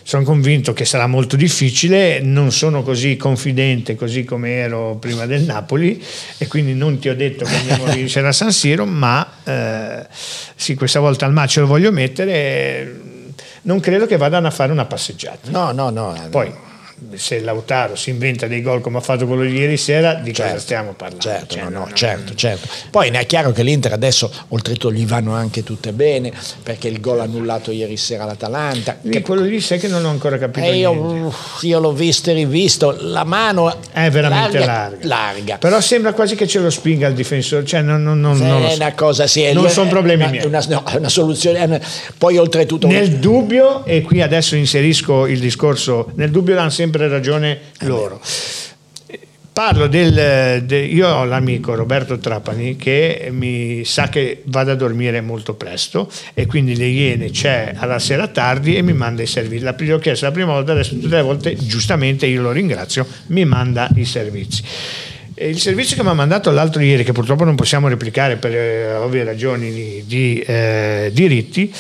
[0.08, 5.42] sono convinto che sarà molto difficile, non sono così confidente così come ero prima del
[5.42, 6.00] Napoli
[6.38, 10.06] e quindi non ti ho detto che andiamo a vincere a San Siro, ma eh,
[10.54, 13.02] sì, questa volta al macio lo voglio mettere,
[13.64, 15.50] non credo che vadano a fare una passeggiata.
[15.50, 16.16] No, no, no.
[16.30, 16.54] Poi
[17.16, 20.44] se Lautaro si inventa dei gol come ha fatto quello di ieri sera, di cosa
[20.48, 21.22] Certo, stiamo parlando?
[21.24, 22.68] Certo, Cioè, no, no, non- certo, certo.
[22.90, 26.32] Poi ne è chiaro che l'Inter adesso oltretutto gli vanno anche tutte bene
[26.64, 28.98] perché il gol annullato ieri sera all'Atalanta.
[29.02, 30.80] Lì, Che quello lì sai che non ho ancora capito e niente.
[30.80, 34.98] io, io l'ho visto e rivisto, la mano È veramente larga.
[35.02, 35.58] larga.
[35.58, 38.64] Però sembra quasi che ce lo spinga il difensore, cioè non, non- non- Sì, non
[38.64, 38.76] è so.
[38.78, 40.46] una cosa, sì, Non sono è problemi una, miei.
[40.46, 41.62] Una, no, è una soluzione.
[41.64, 41.80] una-
[42.18, 47.60] poi oltretutto Nel dubbio, e qui adesso inserisco il discorso, nel dubbio hanno sempre ragione
[47.80, 48.22] loro.
[49.52, 55.22] Parlo del, de- io ho l'amico Roberto Trapani che mi sa che vado a dormire
[55.22, 59.64] molto presto e quindi le Iene c'è alla sera tardi e mi manda i servizi.
[59.64, 63.08] La prima, ho chiesto la prima volta, adesso tutte le volte, giustamente io lo ringrazio,
[63.28, 64.62] mi manda i servizi.
[65.34, 68.54] E il servizio che mi ha mandato l'altro ieri, che purtroppo non possiamo replicare per
[68.54, 71.74] eh, ovvie ragioni di, di, eh, diritti,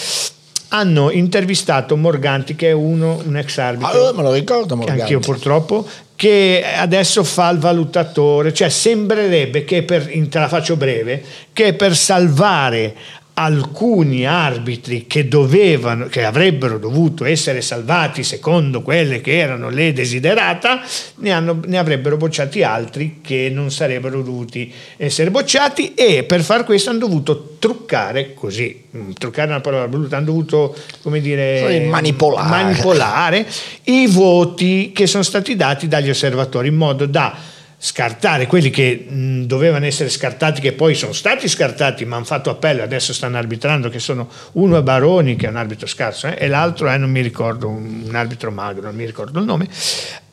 [0.75, 5.01] hanno intervistato Morganti, che è uno, un ex arbitro Ah, me lo ricordo, Morganti.
[5.01, 11.23] anch'io purtroppo, che adesso fa il valutatore, cioè sembrerebbe che per, te la faccio breve,
[11.53, 12.95] che per salvare
[13.37, 20.81] alcuni arbitri che dovevano, che avrebbero dovuto essere salvati secondo quelle che erano le desiderata,
[21.15, 26.63] ne, hanno- ne avrebbero bocciati altri che non sarebbero dovuti essere bocciati e per far
[26.63, 32.49] questo hanno dovuto truccare così, mm, truccare una parola brutta, hanno dovuto come dire manipolare.
[32.49, 33.45] manipolare
[33.85, 37.35] i voti che sono stati dati dagli osservatori in modo da
[37.77, 42.49] scartare quelli che mh, dovevano essere scartati, che poi sono stati scartati ma hanno fatto
[42.49, 46.35] appello, adesso stanno arbitrando, che sono uno è Baroni, che è un arbitro scarso, eh,
[46.37, 49.67] e l'altro è, non mi ricordo, un, arbitro magro, non mi ricordo il nome,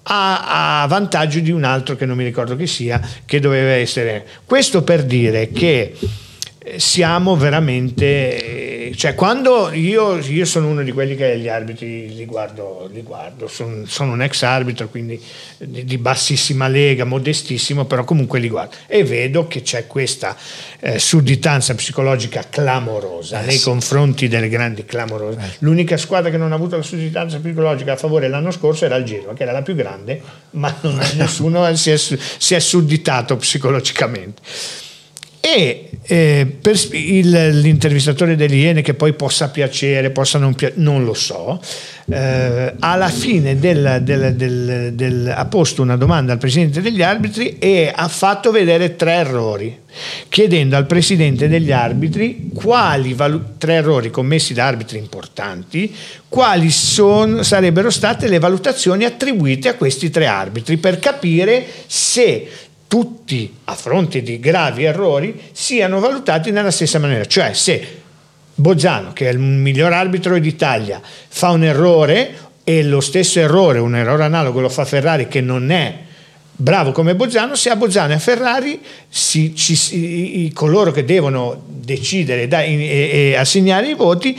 [0.05, 4.26] a, a vantaggio di un altro che non mi ricordo chi sia, che doveva essere.
[4.45, 5.97] Questo per dire che
[6.77, 12.25] siamo veramente eh, cioè quando io, io sono uno di quelli che gli arbitri li
[12.27, 13.49] guardo, li guardo.
[13.49, 15.21] Son- sono un ex arbitro quindi
[15.59, 18.77] di, di bassissima lega modestissimo però comunque li guardo.
[18.87, 20.37] E vedo che c'è questa
[20.81, 23.65] eh, sudditanza psicologica clamorosa Eh, nei sì.
[23.65, 25.57] confronti delle grandi clamorose.
[25.61, 29.05] L'unica squadra che non ha avuto la sudditanza psicologica a favore l'anno scorso era il
[29.05, 34.43] Genoa che era la più grande ma non- nessuno si è, si è sudditato psicologicamente
[35.45, 41.14] e eh, per il- l'intervistatore delle che poi possa piacere, possa non piacere, non lo
[41.14, 41.61] so,
[42.12, 47.59] eh, alla fine del, del- del- del- ha posto una domanda al presidente degli arbitri
[47.59, 49.78] e ha fatto vedere tre errori,
[50.28, 55.93] chiedendo al presidente degli arbitri quali valu- tre errori commessi da arbitri importanti,
[56.28, 62.49] quali son- sarebbero state le valutazioni attribuite a questi tre arbitri per capire se
[62.93, 68.01] tutti a fronte di gravi errori siano valutati nella stessa maniera, cioè se
[68.55, 73.97] Bozzano, che è il miglior arbitro d'Italia, fa un errore e lo stesso errore, un
[73.97, 76.01] errore analogo lo fa Ferrari che non è
[76.55, 78.78] bravo come Bozzano, se a Bozzano e a Ferrari
[79.09, 84.38] si- ci si- i- coloro che devono decidere da- e, e assegnare i voti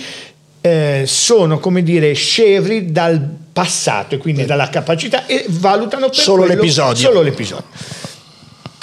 [0.62, 3.20] eh, sono come dire scevri dal
[3.52, 7.08] passato e quindi dalla capacità e valutano per Solo quello- l'episodio.
[7.10, 7.66] solo l'episodio.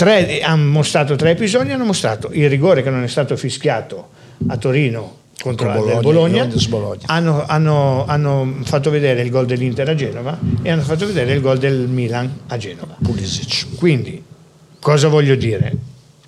[0.00, 4.08] Tre, hanno mostrato tre episodi, hanno mostrato il rigore che non è stato fischiato
[4.48, 7.02] a Torino contro Con la- del Bologna, Bologna, Bologna.
[7.04, 11.42] Hanno, hanno- hanno fatto vedere il gol dell'Inter a Genova e hanno fatto vedere il
[11.42, 12.96] gol del Milan a Genova.
[13.02, 13.76] Pulisic.
[13.76, 14.24] Quindi,
[14.80, 15.70] cosa voglio dire?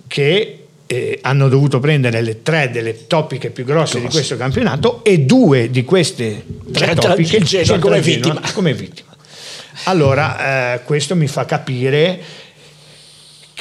[0.07, 5.21] Che eh, hanno dovuto prendere le tre delle topiche più grosse di questo campionato e
[5.21, 8.43] due di queste tre C'entra topiche il c'entra come il vittima.
[8.53, 9.09] come vittima.
[9.85, 12.21] Allora, eh, questo mi fa capire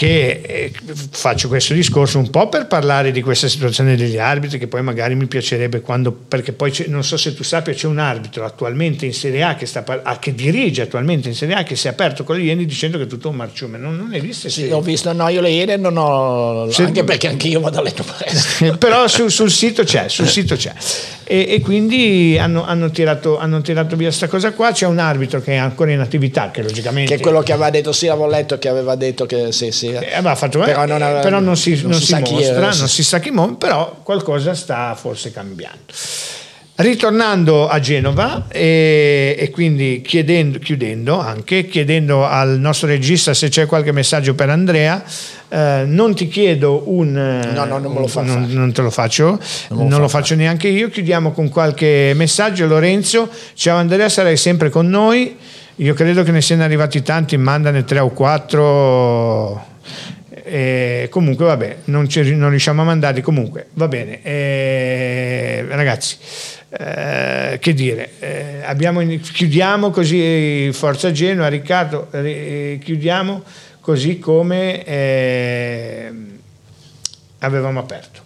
[0.02, 0.72] che eh,
[1.12, 5.14] faccio questo discorso un po' per parlare di questa situazione degli arbitri che poi magari
[5.14, 9.14] mi piacerebbe quando perché poi non so se tu sappia c'è un arbitro attualmente in
[9.14, 12.24] Serie A che, sta, ah, che dirige attualmente in Serie A che si è aperto
[12.24, 14.82] con gli Ieni dicendo che è tutto un marciume non, non hai visto Sì, ho
[14.82, 16.68] visto, no, io le ieri non ho...
[16.72, 18.76] Se- anche perché anche io vado a letto presto.
[18.82, 20.74] però su- sul sito c'è, sul sito c'è.
[21.32, 24.74] E, e quindi hanno, hanno tirato, hanno tirato via questa cosa qua.
[24.74, 27.14] C'è un arbitro che è ancora in attività, che logicamente.
[27.14, 29.88] Che è quello che aveva detto, sì, avevo letto che aveva detto che sì, sì.
[29.88, 32.34] Eh, aveva fatto, Però non aveva- però non si, non non si si sa chi
[32.34, 35.80] mostra, era, non si sa chi mo- però qualcosa sta forse cambiando.
[36.82, 43.68] Ritornando a Genova e, e quindi chiedendo, chiudendo anche, chiedendo al nostro regista se c'è
[43.68, 45.04] qualche messaggio per Andrea,
[45.50, 47.12] eh, non ti chiedo un...
[47.54, 50.08] No, no, non me lo fa non, non te lo faccio, Non non, lo lo
[50.08, 52.66] fa faccio neanche io, chiudiamo con qualche messaggio.
[52.66, 55.38] Lorenzo, ciao Andrea, sarai sempre con noi.
[55.76, 59.70] Io credo che ne siano arrivati tanti, mandane tre o quattro.
[60.44, 64.22] Eh, comunque vabbè, non, ci- non riusciamo a mandarli, comunque va bene.
[64.24, 66.18] Eh, ragazzi,
[66.74, 73.44] eh, che dire, eh, abbiamo chiudiamo così Forza Genoa, Riccardo, eh, chiudiamo
[73.82, 76.12] così come eh,
[77.40, 78.22] avevamo aperto.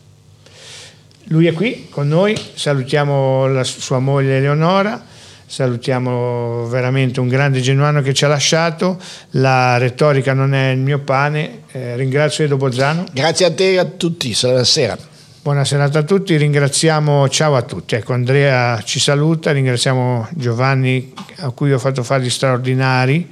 [1.29, 5.03] Lui è qui con noi, salutiamo la sua moglie Eleonora,
[5.47, 10.99] salutiamo veramente un grande genuano che ci ha lasciato, la retorica non è il mio
[10.99, 15.13] pane, eh, ringrazio Edo Bozzano, Grazie a te e a tutti, sera.
[15.45, 21.51] Buona serata a tutti, ringraziamo, ciao a tutti, ecco Andrea ci saluta, ringraziamo Giovanni a
[21.51, 23.29] cui ho fatto fare gli straordinari,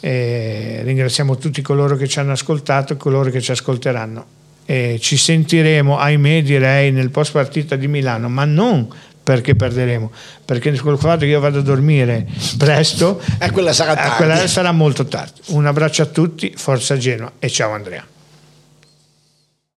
[0.00, 4.24] e ringraziamo tutti coloro che ci hanno ascoltato e coloro che ci ascolteranno.
[4.64, 8.88] E ci sentiremo, ahimè direi, nel post partita di Milano, ma non
[9.22, 10.10] perché perderemo,
[10.46, 12.26] perché col fatto che io vado a dormire
[12.56, 14.16] presto, Eh, quella sarà eh, tardi.
[14.16, 15.42] quella sarà molto tardi.
[15.48, 18.02] Un abbraccio a tutti, forza Genoa e ciao Andrea.